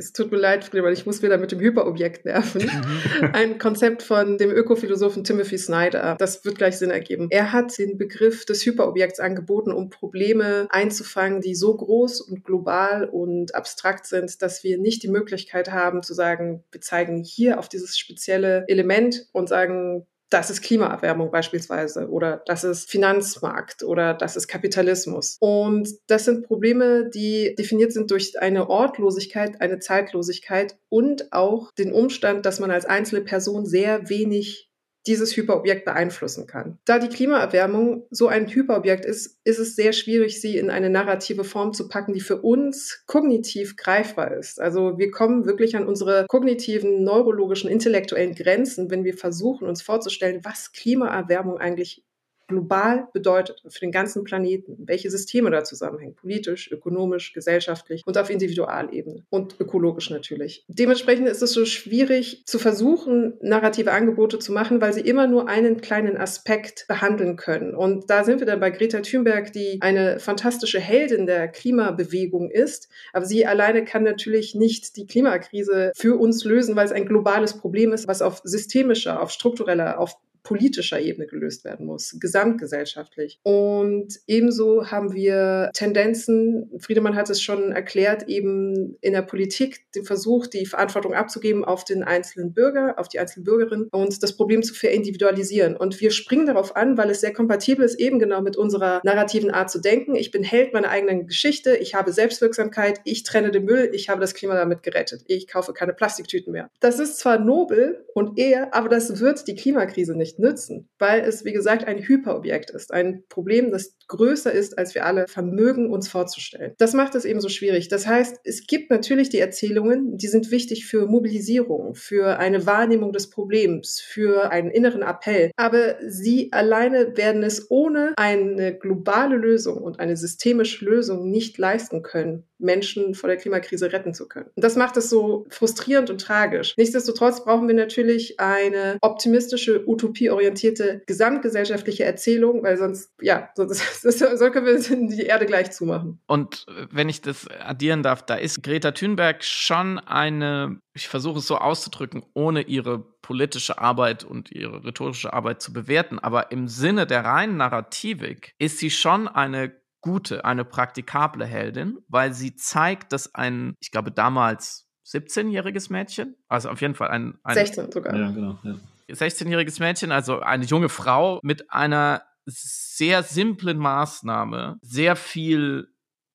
es 0.00 0.12
tut 0.12 0.32
mir 0.32 0.38
leid, 0.38 0.70
aber 0.74 0.90
ich 0.90 1.06
muss 1.06 1.22
wieder 1.22 1.38
mit 1.38 1.52
dem 1.52 1.60
Hyperobjekt 1.60 2.24
nerven, 2.24 2.62
Mhm. 2.62 3.30
ein 3.32 3.58
Konzept 3.58 4.02
von 4.02 4.38
dem 4.38 4.50
Ökophilosophen 4.50 5.24
Timothy 5.24 5.58
Snyder. 5.58 6.16
Das 6.18 6.44
wird 6.44 6.56
gleich 6.58 6.78
Sinn 6.78 6.90
ergeben. 6.90 7.28
Er 7.30 7.52
hat 7.52 7.76
den 7.78 7.98
Begriff 7.98 8.44
des 8.46 8.64
Hyperobjekts 8.64 9.20
angeboten, 9.20 9.72
um 9.72 9.90
Probleme 9.90 10.66
einzufangen, 10.70 11.40
die 11.40 11.54
so 11.54 11.76
groß 11.76 12.20
und 12.22 12.44
global 12.44 13.08
und 13.08 13.54
abstrakt 13.54 14.06
sind, 14.06 14.40
dass 14.42 14.64
wir 14.64 14.78
nicht 14.78 15.02
die 15.02 15.08
Möglichkeit 15.08 15.70
haben 15.70 16.02
zu 16.02 16.14
sagen, 16.14 16.64
wir 16.72 16.80
zeigen 16.80 17.22
hier 17.22 17.58
auf 17.58 17.68
dieses 17.68 17.98
spezielle 17.98 18.64
Element 18.68 19.26
und 19.32 19.48
sagen, 19.48 20.06
das 20.30 20.48
ist 20.48 20.62
Klimaerwärmung 20.62 21.30
beispielsweise 21.30 22.08
oder 22.08 22.42
das 22.46 22.64
ist 22.64 22.88
Finanzmarkt 22.88 23.82
oder 23.82 24.14
das 24.14 24.36
ist 24.36 24.46
Kapitalismus. 24.46 25.36
Und 25.40 25.88
das 26.06 26.24
sind 26.24 26.46
Probleme, 26.46 27.10
die 27.10 27.54
definiert 27.56 27.92
sind 27.92 28.10
durch 28.10 28.40
eine 28.40 28.70
Ortlosigkeit, 28.70 29.60
eine 29.60 29.80
Zeitlosigkeit 29.80 30.76
und 30.88 31.32
auch 31.32 31.72
den 31.72 31.92
Umstand, 31.92 32.46
dass 32.46 32.60
man 32.60 32.70
als 32.70 32.86
einzelne 32.86 33.22
Person 33.22 33.66
sehr 33.66 34.08
wenig 34.08 34.69
dieses 35.06 35.36
Hyperobjekt 35.36 35.84
beeinflussen 35.84 36.46
kann. 36.46 36.78
Da 36.84 36.98
die 36.98 37.08
Klimaerwärmung 37.08 38.06
so 38.10 38.28
ein 38.28 38.46
Hyperobjekt 38.48 39.04
ist, 39.04 39.40
ist 39.44 39.58
es 39.58 39.74
sehr 39.74 39.92
schwierig, 39.92 40.40
sie 40.40 40.56
in 40.58 40.70
eine 40.70 40.90
narrative 40.90 41.44
Form 41.44 41.72
zu 41.72 41.88
packen, 41.88 42.12
die 42.12 42.20
für 42.20 42.42
uns 42.42 43.04
kognitiv 43.06 43.76
greifbar 43.76 44.36
ist. 44.36 44.60
Also 44.60 44.98
wir 44.98 45.10
kommen 45.10 45.46
wirklich 45.46 45.76
an 45.76 45.86
unsere 45.86 46.26
kognitiven, 46.28 47.02
neurologischen, 47.02 47.70
intellektuellen 47.70 48.34
Grenzen, 48.34 48.90
wenn 48.90 49.04
wir 49.04 49.16
versuchen, 49.16 49.68
uns 49.68 49.82
vorzustellen, 49.82 50.40
was 50.44 50.72
Klimaerwärmung 50.72 51.58
eigentlich 51.58 52.04
global 52.50 53.08
bedeutet 53.12 53.62
für 53.66 53.80
den 53.80 53.92
ganzen 53.92 54.24
Planeten, 54.24 54.76
welche 54.86 55.10
Systeme 55.10 55.50
da 55.50 55.64
zusammenhängen, 55.64 56.14
politisch, 56.14 56.70
ökonomisch, 56.70 57.32
gesellschaftlich 57.32 58.02
und 58.04 58.18
auf 58.18 58.28
Individualebene 58.28 59.24
und 59.30 59.58
ökologisch 59.58 60.10
natürlich. 60.10 60.64
Dementsprechend 60.68 61.28
ist 61.28 61.42
es 61.42 61.52
so 61.52 61.64
schwierig 61.64 62.42
zu 62.44 62.58
versuchen, 62.58 63.34
narrative 63.40 63.92
Angebote 63.92 64.38
zu 64.38 64.52
machen, 64.52 64.80
weil 64.80 64.92
sie 64.92 65.00
immer 65.00 65.26
nur 65.26 65.48
einen 65.48 65.80
kleinen 65.80 66.16
Aspekt 66.16 66.84
behandeln 66.88 67.36
können. 67.36 67.74
Und 67.74 68.10
da 68.10 68.24
sind 68.24 68.40
wir 68.40 68.46
dann 68.46 68.60
bei 68.60 68.70
Greta 68.70 69.00
Thunberg, 69.00 69.52
die 69.52 69.78
eine 69.80 70.18
fantastische 70.18 70.80
Heldin 70.80 71.26
der 71.26 71.48
Klimabewegung 71.48 72.50
ist, 72.50 72.88
aber 73.12 73.24
sie 73.24 73.46
alleine 73.46 73.84
kann 73.84 74.02
natürlich 74.02 74.54
nicht 74.54 74.96
die 74.96 75.06
Klimakrise 75.06 75.92
für 75.94 76.18
uns 76.18 76.44
lösen, 76.44 76.76
weil 76.76 76.86
es 76.86 76.92
ein 76.92 77.06
globales 77.06 77.54
Problem 77.56 77.92
ist, 77.92 78.08
was 78.08 78.20
auf 78.20 78.40
systemischer, 78.44 79.22
auf 79.22 79.30
struktureller, 79.30 79.98
auf 79.98 80.16
politischer 80.50 80.98
Ebene 80.98 81.28
gelöst 81.28 81.64
werden 81.64 81.86
muss, 81.86 82.16
gesamtgesellschaftlich. 82.18 83.38
Und 83.44 84.18
ebenso 84.26 84.90
haben 84.90 85.14
wir 85.14 85.70
Tendenzen, 85.74 86.68
Friedemann 86.80 87.14
hat 87.14 87.30
es 87.30 87.40
schon 87.40 87.70
erklärt, 87.70 88.28
eben 88.28 88.96
in 89.00 89.12
der 89.12 89.22
Politik 89.22 89.92
den 89.94 90.04
Versuch, 90.04 90.48
die 90.48 90.66
Verantwortung 90.66 91.14
abzugeben 91.14 91.64
auf 91.64 91.84
den 91.84 92.02
einzelnen 92.02 92.52
Bürger, 92.52 92.98
auf 92.98 93.06
die 93.06 93.20
einzelne 93.20 93.44
Bürgerin 93.44 93.86
und 93.92 94.24
das 94.24 94.36
Problem 94.36 94.64
zu 94.64 94.74
verindividualisieren. 94.74 95.76
Und 95.76 96.00
wir 96.00 96.10
springen 96.10 96.46
darauf 96.46 96.74
an, 96.74 96.98
weil 96.98 97.10
es 97.10 97.20
sehr 97.20 97.32
kompatibel 97.32 97.84
ist, 97.84 98.00
eben 98.00 98.18
genau 98.18 98.42
mit 98.42 98.56
unserer 98.56 99.00
narrativen 99.04 99.52
Art 99.52 99.70
zu 99.70 99.78
denken. 99.78 100.16
Ich 100.16 100.32
bin 100.32 100.42
Held 100.42 100.72
meiner 100.72 100.88
eigenen 100.88 101.28
Geschichte, 101.28 101.76
ich 101.76 101.94
habe 101.94 102.12
Selbstwirksamkeit, 102.12 103.00
ich 103.04 103.22
trenne 103.22 103.52
den 103.52 103.66
Müll, 103.66 103.92
ich 103.92 104.08
habe 104.08 104.20
das 104.20 104.34
Klima 104.34 104.56
damit 104.56 104.82
gerettet, 104.82 105.22
ich 105.28 105.46
kaufe 105.46 105.72
keine 105.74 105.92
Plastiktüten 105.92 106.52
mehr. 106.52 106.70
Das 106.80 106.98
ist 106.98 107.20
zwar 107.20 107.38
nobel 107.38 108.04
und 108.14 108.36
eher, 108.36 108.74
aber 108.74 108.88
das 108.88 109.20
wird 109.20 109.46
die 109.46 109.54
Klimakrise 109.54 110.16
nicht 110.16 110.39
nützen, 110.40 110.88
weil 110.98 111.20
es, 111.20 111.44
wie 111.44 111.52
gesagt, 111.52 111.84
ein 111.84 111.98
Hyperobjekt 111.98 112.70
ist, 112.70 112.92
ein 112.92 113.24
Problem, 113.28 113.70
das 113.70 113.96
größer 114.10 114.52
ist, 114.52 114.76
als 114.76 114.94
wir 114.94 115.06
alle 115.06 115.26
vermögen, 115.28 115.90
uns 115.90 116.08
vorzustellen. 116.08 116.74
Das 116.78 116.92
macht 116.92 117.14
es 117.14 117.24
eben 117.24 117.40
so 117.40 117.48
schwierig. 117.48 117.88
Das 117.88 118.06
heißt, 118.06 118.40
es 118.44 118.66
gibt 118.66 118.90
natürlich 118.90 119.30
die 119.30 119.38
Erzählungen, 119.38 120.18
die 120.18 120.26
sind 120.26 120.50
wichtig 120.50 120.86
für 120.86 121.06
Mobilisierung, 121.06 121.94
für 121.94 122.38
eine 122.38 122.66
Wahrnehmung 122.66 123.12
des 123.12 123.30
Problems, 123.30 124.00
für 124.00 124.50
einen 124.50 124.70
inneren 124.70 125.02
Appell. 125.02 125.52
Aber 125.56 125.96
sie 126.06 126.52
alleine 126.52 127.16
werden 127.16 127.42
es 127.42 127.70
ohne 127.70 128.12
eine 128.16 128.76
globale 128.76 129.36
Lösung 129.36 129.78
und 129.78 130.00
eine 130.00 130.16
systemische 130.16 130.84
Lösung 130.84 131.30
nicht 131.30 131.56
leisten 131.56 132.02
können, 132.02 132.44
Menschen 132.58 133.14
vor 133.14 133.28
der 133.28 133.36
Klimakrise 133.36 133.92
retten 133.92 134.12
zu 134.12 134.28
können. 134.28 134.50
Und 134.54 134.64
das 134.64 134.76
macht 134.76 134.96
es 134.96 135.08
so 135.08 135.46
frustrierend 135.50 136.10
und 136.10 136.20
tragisch. 136.20 136.74
Nichtsdestotrotz 136.76 137.44
brauchen 137.44 137.68
wir 137.68 137.74
natürlich 137.74 138.40
eine 138.40 138.98
optimistische, 139.00 139.88
utopieorientierte, 139.88 141.02
gesamtgesellschaftliche 141.06 142.04
Erzählung, 142.04 142.62
weil 142.62 142.76
sonst, 142.76 143.10
ja, 143.20 143.50
sonst, 143.54 143.99
sonst 144.02 144.20
können 144.52 144.66
wir 144.66 145.16
die 145.16 145.22
Erde 145.22 145.46
gleich 145.46 145.70
zumachen. 145.72 146.20
Und 146.26 146.66
wenn 146.90 147.08
ich 147.08 147.20
das 147.20 147.48
addieren 147.48 148.02
darf, 148.02 148.24
da 148.24 148.34
ist 148.34 148.62
Greta 148.62 148.92
Thunberg 148.92 149.44
schon 149.44 149.98
eine, 149.98 150.80
ich 150.94 151.08
versuche 151.08 151.38
es 151.38 151.46
so 151.46 151.56
auszudrücken, 151.56 152.24
ohne 152.34 152.62
ihre 152.62 152.98
politische 152.98 153.78
Arbeit 153.78 154.24
und 154.24 154.50
ihre 154.50 154.84
rhetorische 154.84 155.32
Arbeit 155.32 155.62
zu 155.62 155.72
bewerten, 155.72 156.18
aber 156.18 156.50
im 156.50 156.68
Sinne 156.68 157.06
der 157.06 157.24
reinen 157.24 157.56
Narrativik 157.58 158.54
ist 158.58 158.78
sie 158.78 158.90
schon 158.90 159.28
eine 159.28 159.72
gute, 160.00 160.44
eine 160.44 160.64
praktikable 160.64 161.44
Heldin, 161.44 161.98
weil 162.08 162.32
sie 162.32 162.56
zeigt, 162.56 163.12
dass 163.12 163.34
ein, 163.34 163.74
ich 163.80 163.90
glaube 163.90 164.10
damals 164.10 164.88
17-jähriges 165.06 165.92
Mädchen, 165.92 166.36
also 166.48 166.70
auf 166.70 166.80
jeden 166.80 166.94
Fall 166.94 167.08
ein, 167.08 167.38
ein 167.42 167.54
16 167.54 167.92
sogar. 167.92 168.16
Ja, 168.16 168.30
genau. 168.30 168.58
Ja. 168.62 168.76
16-jähriges 169.08 169.80
Mädchen, 169.80 170.12
also 170.12 170.40
eine 170.40 170.64
junge 170.64 170.88
Frau 170.88 171.40
mit 171.42 171.70
einer 171.72 172.22
sehr 172.46 173.22
simplen 173.22 173.78
Maßnahme 173.78 174.78
sehr 174.82 175.16
viel 175.16 175.88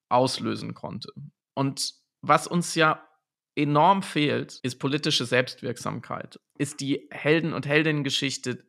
auslösen 0.09 0.73
konnte. 0.73 1.11
Und 1.55 1.93
was 2.21 2.47
uns 2.47 2.75
ja 2.75 3.07
enorm 3.55 4.03
fehlt, 4.03 4.59
ist 4.63 4.79
politische 4.79 5.25
Selbstwirksamkeit, 5.25 6.39
ist 6.57 6.81
die 6.81 7.07
Helden- 7.11 7.53
und 7.53 7.65
Heldinnengeschichte 7.65 8.65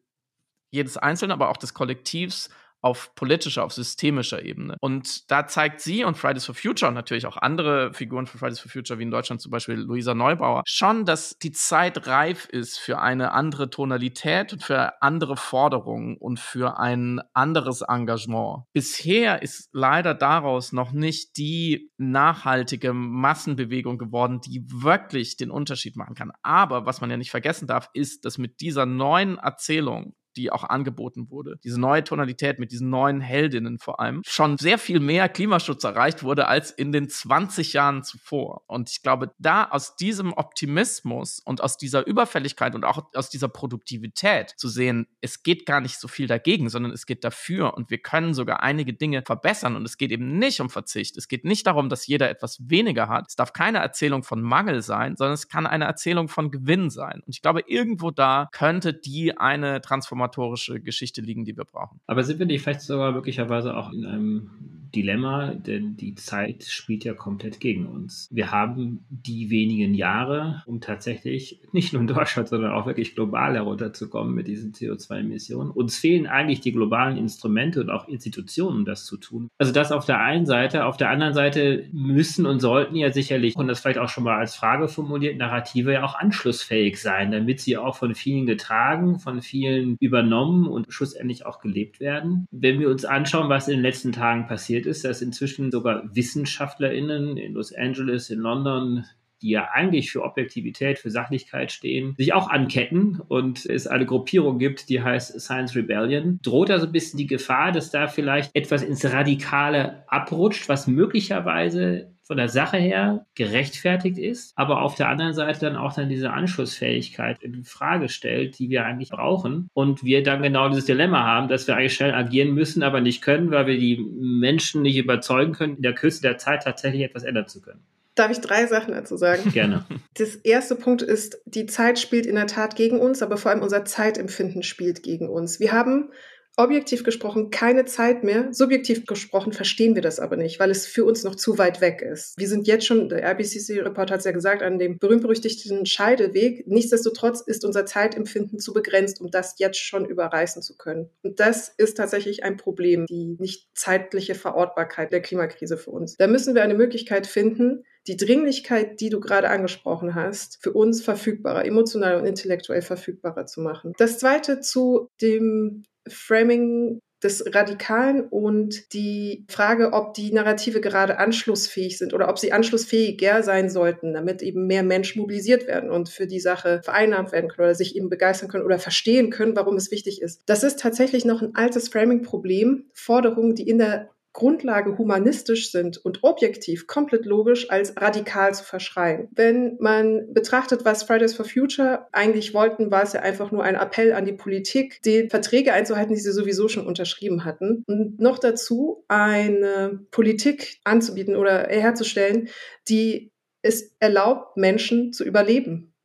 jedes 0.71 0.97
Einzelnen, 0.97 1.33
aber 1.33 1.51
auch 1.51 1.57
des 1.57 1.75
Kollektivs 1.75 2.51
auf 2.87 3.17
politischer, 3.17 3.65
auf 3.65 3.73
systemischer 3.73 4.45
Ebene. 4.45 4.77
Und 4.81 5.29
da 5.31 5.49
zeigt 5.49 5.81
sie 5.81 6.05
und 6.05 6.17
Fridays 6.17 6.45
for 6.45 6.55
Future 6.55 6.89
und 6.89 6.95
natürlich 6.95 7.27
auch 7.27 7.37
andere 7.37 7.93
Figuren 7.93 8.29
von 8.29 8.39
Fridays 8.39 8.61
for 8.61 8.71
Future, 8.71 9.01
wie 9.01 9.03
in 9.03 9.11
Deutschland 9.11 9.41
zum 9.41 9.51
Beispiel 9.51 9.75
Luisa 9.75 10.15
Neubauer, 10.15 10.63
schon, 10.67 11.05
dass 11.05 11.37
die 11.39 11.51
Zeit 11.51 12.07
reif 12.07 12.47
ist 12.47 12.79
für 12.79 13.01
eine 13.01 13.33
andere 13.33 13.71
Tonalität 13.71 14.53
und 14.53 14.63
für 14.63 15.03
andere 15.03 15.37
Forderungen 15.37 16.17
und 16.17 16.39
für 16.39 16.79
ein 16.79 17.21
anderes 17.33 17.81
Engagement. 17.81 18.63
Bisher 18.73 19.43
ist 19.43 19.69
leider 19.73 20.15
daraus 20.15 20.71
noch 20.73 20.93
nicht 20.93 21.37
die 21.37 21.91
nachhaltige 21.97 22.93
Massenbewegung 22.93 23.99
geworden, 23.99 24.41
die 24.43 24.63
wirklich 24.69 25.37
den 25.37 25.51
Unterschied 25.51 25.97
machen 25.97 26.15
kann. 26.15 26.31
Aber 26.43 26.87
was 26.87 27.01
man 27.01 27.11
ja 27.11 27.17
nicht 27.17 27.33
vergessen 27.33 27.67
darf, 27.67 27.91
ist, 27.95 28.25
dass 28.25 28.39
mit 28.39 28.61
dieser 28.61 28.87
neuen 28.87 29.39
Erzählung 29.39 30.15
die 30.37 30.53
auch 30.53 30.65
angeboten 30.65 31.31
wurde. 31.31 31.59
Diese 31.65 31.81
neue 31.81 32.05
Tonalität 32.05 32.59
mit 32.59 32.73
diesen 32.73 32.91
neuen 32.91 33.21
Heldinnen 33.21 33.79
vor 33.79 34.01
allem. 34.01 34.23
Schon 34.27 34.59
sehr 34.59 34.79
viel 34.79 35.01
mehr 35.01 35.29
Klimaschutz 35.29 35.85
erreicht 35.85 36.23
wurde 36.23 36.49
als 36.49 36.71
in 36.71 36.93
den 36.93 37.09
20 37.09 37.73
Jahren 37.73 38.03
zuvor. 38.03 38.63
Und 38.67 38.91
ich 38.91 39.03
glaube, 39.03 39.33
da 39.39 39.65
aus 39.65 39.97
diesem 39.97 40.33
Optimismus 40.33 41.41
und 41.45 41.63
aus 41.63 41.79
dieser 41.79 42.07
Überfälligkeit 42.07 42.75
und 42.75 42.85
auch 42.85 43.09
aus 43.15 43.31
dieser 43.31 43.49
Produktivität 43.49 44.51
zu 44.57 44.69
sehen, 44.69 45.07
es 45.21 45.43
geht 45.43 45.67
gar 45.67 45.81
nicht 45.81 45.99
so 45.99 46.09
viel 46.09 46.27
dagegen, 46.27 46.69
sondern 46.69 46.93
es 46.93 47.07
geht 47.07 47.25
dafür 47.25 47.75
und 47.75 47.91
wir 47.91 47.99
können 47.99 48.35
sogar 48.35 48.63
einige 48.63 48.93
Dinge 48.93 49.23
verbessern. 49.23 49.77
Und 49.77 49.85
es 49.85 49.97
geht 49.97 50.11
eben 50.11 50.39
nicht 50.39 50.61
um 50.61 50.71
Verzicht. 50.71 51.17
Es 51.17 51.29
geht 51.29 51.45
nicht 51.45 51.67
darum, 51.67 51.89
dass 51.89 52.07
jeder 52.07 52.29
etwas 52.31 52.59
weniger 52.69 53.09
hat. 53.09 53.29
Es 53.29 53.37
darf 53.37 53.53
keine 53.53 53.79
Erzählung 53.79 54.23
von 54.23 54.43
Mangel 54.43 54.83
sein, 54.83 55.17
sondern 55.17 55.35
es 55.35 55.49
kann 55.49 55.67
eine 55.67 55.85
Erzählung 55.85 56.29
von 56.29 56.51
Gewinn 56.51 56.91
sein. 56.91 57.23
Und 57.25 57.35
ich 57.35 57.43
glaube, 57.43 57.63
irgendwo 57.67 58.11
da 58.11 58.49
könnte 58.53 58.93
die 58.93 59.37
eine 59.37 59.81
Transformation 59.81 60.26
transformatorische 60.27 60.81
Geschichte 60.81 61.21
liegen, 61.21 61.45
die 61.45 61.57
wir 61.57 61.65
brauchen. 61.65 62.01
Aber 62.07 62.23
sind 62.23 62.39
wir 62.39 62.47
nicht 62.47 62.63
vielleicht 62.63 62.83
sogar 62.83 63.13
möglicherweise 63.13 63.77
auch 63.77 63.93
in 63.93 64.05
einem 64.05 64.51
Dilemma, 64.95 65.55
denn 65.55 65.97
die 65.97 66.15
Zeit 66.15 66.65
spielt 66.65 67.05
ja 67.05 67.15
komplett 67.15 67.61
gegen 67.61 67.87
uns. 67.87 68.29
Wir 68.31 68.51
haben 68.51 69.05
die 69.11 69.51
wenigen 69.51 69.95
Jahre, 69.95 70.63
um 70.67 70.81
tatsächlich 70.81 71.61
nicht 71.73 71.93
nur 71.93 72.03
in 72.03 72.09
Deutschland, 72.09 72.49
sondern 72.49 72.73
auch 72.73 72.87
wirklich 72.87 73.15
global 73.15 73.55
herunterzukommen 73.55 74.35
mit 74.35 74.47
diesen 74.47 74.73
CO2-Emissionen. 74.73 75.71
Uns 75.71 75.99
fehlen 75.99 76.27
eigentlich 76.27 76.61
die 76.61 76.73
globalen 76.73 77.17
Instrumente 77.17 77.81
und 77.81 77.91
auch 77.91 78.09
Institutionen, 78.09 78.79
um 78.79 78.85
das 78.85 79.05
zu 79.05 79.17
tun. 79.17 79.49
Also 79.59 79.73
das 79.73 79.93
auf 79.93 80.07
der 80.07 80.21
einen 80.21 80.47
Seite. 80.47 80.87
Auf 80.87 80.97
der 80.97 81.11
anderen 81.11 81.35
Seite 81.35 81.85
müssen 81.93 82.47
und 82.47 82.61
sollten 82.61 82.97
ja 82.97 83.13
sicherlich, 83.13 83.57
und 83.57 83.69
das 83.69 83.81
vielleicht 83.81 83.99
auch 83.99 84.09
schon 84.09 84.25
mal 84.25 84.39
als 84.39 84.57
Frage 84.57 84.89
formuliert, 84.89 85.37
Narrative 85.37 85.93
ja 85.93 86.05
auch 86.05 86.15
anschlussfähig 86.15 87.01
sein, 87.01 87.33
damit 87.33 87.61
sie 87.61 87.77
auch 87.77 87.97
von 87.97 88.15
vielen 88.15 88.47
getragen, 88.47 89.19
von 89.19 89.43
vielen 89.43 89.97
übernommen 90.01 90.67
und 90.67 90.87
schlussendlich 90.93 91.45
auch 91.47 91.61
gelebt 91.61 92.01
werden. 92.01 92.47
Wenn 92.51 92.81
wir 92.81 92.91
uns 92.91 93.05
anschauen, 93.05 93.49
was 93.49 93.69
in 93.69 93.77
den 93.77 93.83
letzten 93.83 94.13
Tagen 94.13 94.47
passiert 94.47 94.86
ist, 94.87 95.05
dass 95.05 95.23
inzwischen 95.23 95.71
sogar 95.71 96.05
WissenschaftlerInnen 96.15 97.37
in 97.37 97.55
Los 97.55 97.75
Angeles, 97.75 98.31
in 98.31 98.39
London, 98.39 99.05
die 99.43 99.51
ja 99.51 99.69
eigentlich 99.73 100.11
für 100.11 100.23
Objektivität, 100.23 100.99
für 100.99 101.11
Sachlichkeit 101.11 101.71
stehen, 101.71 102.15
sich 102.17 102.33
auch 102.33 102.49
anketten 102.49 103.21
und 103.29 103.67
es 103.67 103.87
eine 103.87 104.07
Gruppierung 104.07 104.59
gibt, 104.59 104.89
die 104.89 105.03
heißt 105.03 105.39
Science 105.41 105.77
Rebellion. 105.77 106.41
Droht 106.43 106.71
da 106.71 106.81
so 106.81 106.87
ein 106.87 106.93
bisschen 106.93 107.19
die 107.19 107.27
Gefahr, 107.27 107.73
dass 107.73 107.91
da 107.91 108.07
vielleicht 108.07 108.55
etwas 108.55 108.83
ins 108.83 109.05
Radikale 109.05 110.05
abrutscht, 110.09 110.69
was 110.69 110.87
möglicherweise 110.87 112.16
von 112.27 112.37
der 112.37 112.49
Sache 112.49 112.77
her 112.77 113.25
gerechtfertigt 113.37 114.19
ist, 114.19 114.53
aber 114.57 114.83
auf 114.83 114.97
der 114.97 115.09
anderen 115.09 115.33
Seite 115.33 115.61
dann 115.61 115.77
auch 115.77 115.95
dann 115.95 116.09
diese 116.09 116.33
Anschlussfähigkeit 116.33 117.41
in 117.43 117.63
Frage 117.63 118.09
stellt, 118.09 118.59
die 118.59 118.69
wir 118.69 118.85
eigentlich 118.85 119.11
brauchen. 119.11 119.71
Und 119.75 120.03
wir 120.03 120.25
dann 120.25 120.43
genau 120.43 120.69
dieses 120.69 120.87
Dilemma 120.87 121.25
haben, 121.25 121.47
dass 121.49 121.69
wir 121.69 121.77
eigentlich 121.77 121.95
schnell 121.95 122.15
agieren 122.15 122.53
müssen, 122.53 122.83
aber 122.83 123.01
nicht 123.01 123.23
können, 123.23 123.53
weil 123.53 123.67
wir 123.69 123.79
die 123.79 124.05
Menschen 124.19 124.83
nicht 124.83 124.97
überzeugen 124.97 125.53
können, 125.53 125.77
in 125.77 125.83
der 125.83 125.95
Kürze 125.95 126.21
der 126.21 126.37
Zeit 126.37 126.65
tatsächlich 126.65 127.03
etwas 127.03 127.23
ändern 127.23 127.47
zu 127.47 127.61
können. 127.61 127.81
Darf 128.17 128.31
ich 128.31 128.41
drei 128.41 128.67
Sachen 128.67 128.95
dazu 128.95 129.17
sagen? 129.17 129.51
Gerne. 129.53 129.85
Das 130.15 130.35
erste 130.37 130.75
Punkt 130.75 131.03
ist, 131.03 131.39
die 131.45 131.67
Zeit 131.67 131.99
spielt 131.99 132.27
in 132.27 132.35
der 132.35 132.47
Tat 132.49 132.75
gegen 132.75 132.99
uns, 132.99 133.23
aber 133.23 133.37
vor 133.37 133.53
allem 133.53 133.63
unser 133.63 133.85
Zeitempfinden 133.85 134.63
spielt 134.63 135.03
gegen 135.03 135.29
uns. 135.29 135.61
Wir 135.61 135.71
haben 135.71 136.11
objektiv 136.57 137.05
gesprochen 137.05 137.51
keine 137.51 137.85
Zeit 137.85 138.25
mehr. 138.25 138.53
Subjektiv 138.53 139.07
gesprochen 139.07 139.53
verstehen 139.53 139.95
wir 139.95 140.03
das 140.03 140.19
aber 140.19 140.37
nicht, 140.37 140.59
weil 140.59 140.71
es 140.71 140.87
für 140.87 141.05
uns 141.05 141.23
noch 141.23 141.35
zu 141.35 141.59
weit 141.59 141.81
weg 141.81 142.03
ist. 142.03 142.35
Wir 142.39 142.49
sind 142.49 142.67
jetzt 142.67 142.87
schon, 142.87 143.09
der 143.09 143.23
RBCC-Report 143.23 144.11
hat 144.11 144.21
es 144.21 144.25
ja 144.25 144.33
gesagt, 144.33 144.63
an 144.63 144.79
dem 144.79 144.99
berühmt-berüchtigten 144.99 145.85
Scheideweg. 145.85 146.67
Nichtsdestotrotz 146.67 147.43
ist 147.43 147.65
unser 147.65 147.85
Zeitempfinden 147.85 148.59
zu 148.59 148.73
begrenzt, 148.73 149.21
um 149.21 149.31
das 149.31 149.57
jetzt 149.59 149.79
schon 149.79 150.07
überreißen 150.07 150.63
zu 150.63 150.77
können. 150.77 151.11
Und 151.23 151.41
das 151.41 151.69
ist 151.77 151.97
tatsächlich 151.97 152.43
ein 152.43 152.57
Problem, 152.57 153.07
die 153.07 153.37
nicht 153.39 153.69
zeitliche 153.75 154.35
Verortbarkeit 154.35 155.13
der 155.13 155.21
Klimakrise 155.21 155.77
für 155.77 155.91
uns. 155.91 156.17
Da 156.17 156.27
müssen 156.27 156.55
wir 156.55 156.63
eine 156.63 156.75
Möglichkeit 156.75 157.27
finden, 157.27 157.85
die 158.07 158.17
Dringlichkeit, 158.17 159.01
die 159.01 159.11
du 159.11 159.21
gerade 159.21 159.51
angesprochen 159.51 160.15
hast, 160.15 160.59
für 160.63 160.73
uns 160.73 161.03
verfügbarer, 161.03 161.65
emotional 161.65 162.17
und 162.17 162.27
intellektuell 162.27 162.83
verfügbarer 162.83 163.47
zu 163.47 163.61
machen. 163.61 163.93
Das 163.99 164.19
zweite 164.19 164.61
zu 164.61 165.09
dem 165.21 165.85
Framing 166.09 167.01
des 167.23 167.55
Radikalen 167.55 168.29
und 168.29 168.93
die 168.93 169.47
Frage, 169.49 169.93
ob 169.93 170.13
die 170.15 170.33
Narrative 170.33 170.81
gerade 170.81 171.19
anschlussfähig 171.19 171.97
sind 171.97 172.13
oder 172.13 172.29
ob 172.29 172.39
sie 172.39 172.53
anschlussfähiger 172.53 173.43
sein 173.43 173.71
sollten, 173.71 174.13
damit 174.13 174.43
eben 174.43 174.67
mehr 174.67 174.83
Menschen 174.83 175.23
mobilisiert 175.23 175.67
werden 175.67 175.91
und 175.91 176.11
für 176.11 176.27
die 176.27 176.41
Sache 176.41 176.83
vereinnahmt 176.85 177.33
werden 177.33 177.49
können 177.49 177.69
oder 177.69 177.75
sich 177.75 177.97
eben 177.97 178.11
begeistern 178.11 178.51
können 178.51 178.65
oder 178.65 178.79
verstehen 178.79 179.31
können, 179.31 179.57
warum 179.57 179.77
es 179.77 179.91
wichtig 179.91 180.21
ist. 180.21 180.43
Das 180.47 180.63
ist 180.63 180.79
tatsächlich 180.79 181.25
noch 181.25 181.41
ein 181.41 181.55
altes 181.55 181.89
Framing-Problem. 181.89 182.85
Forderungen, 182.93 183.55
die 183.55 183.69
in 183.69 183.79
der 183.79 184.11
Grundlage 184.37 184.99
humanistisch 184.99 185.73
sind 185.73 185.97
und 186.05 186.23
objektiv 186.23 186.87
komplett 186.87 187.25
logisch 187.25 187.71
als 187.71 187.97
radikal 187.97 188.53
zu 188.53 188.65
verschreien. 188.65 189.29
Wenn 189.33 189.79
man 189.81 190.31
betrachtet, 190.35 190.85
was 190.85 191.05
Fridays 191.05 191.35
for 191.35 191.47
Future 191.47 192.07
eigentlich 192.13 192.53
wollten, 192.53 192.91
war 192.91 193.03
es 193.03 193.15
ja 193.15 193.21
einfach 193.21 193.51
nur 193.51 193.65
ein 193.65 193.77
Appell 193.77 194.13
an 194.13 194.27
die 194.27 194.35
Politik, 194.35 195.01
die 195.07 195.29
Verträge 195.31 195.73
einzuhalten, 195.73 196.15
die 196.15 196.21
sie 196.21 196.33
sowieso 196.33 196.69
schon 196.69 196.87
unterschrieben 196.87 197.47
hatten. 197.47 197.83
Und 197.87 198.21
noch 198.21 198.39
dazu 198.39 199.05
eine 199.09 200.07
Politik 200.11 200.81
anzubieten 200.85 201.35
oder 201.35 201.69
herzustellen, 201.69 202.51
die 202.91 203.33
es 203.63 203.97
erlaubt, 204.01 204.59
Menschen 204.59 205.15
zu 205.15 205.25
überleben 205.25 205.96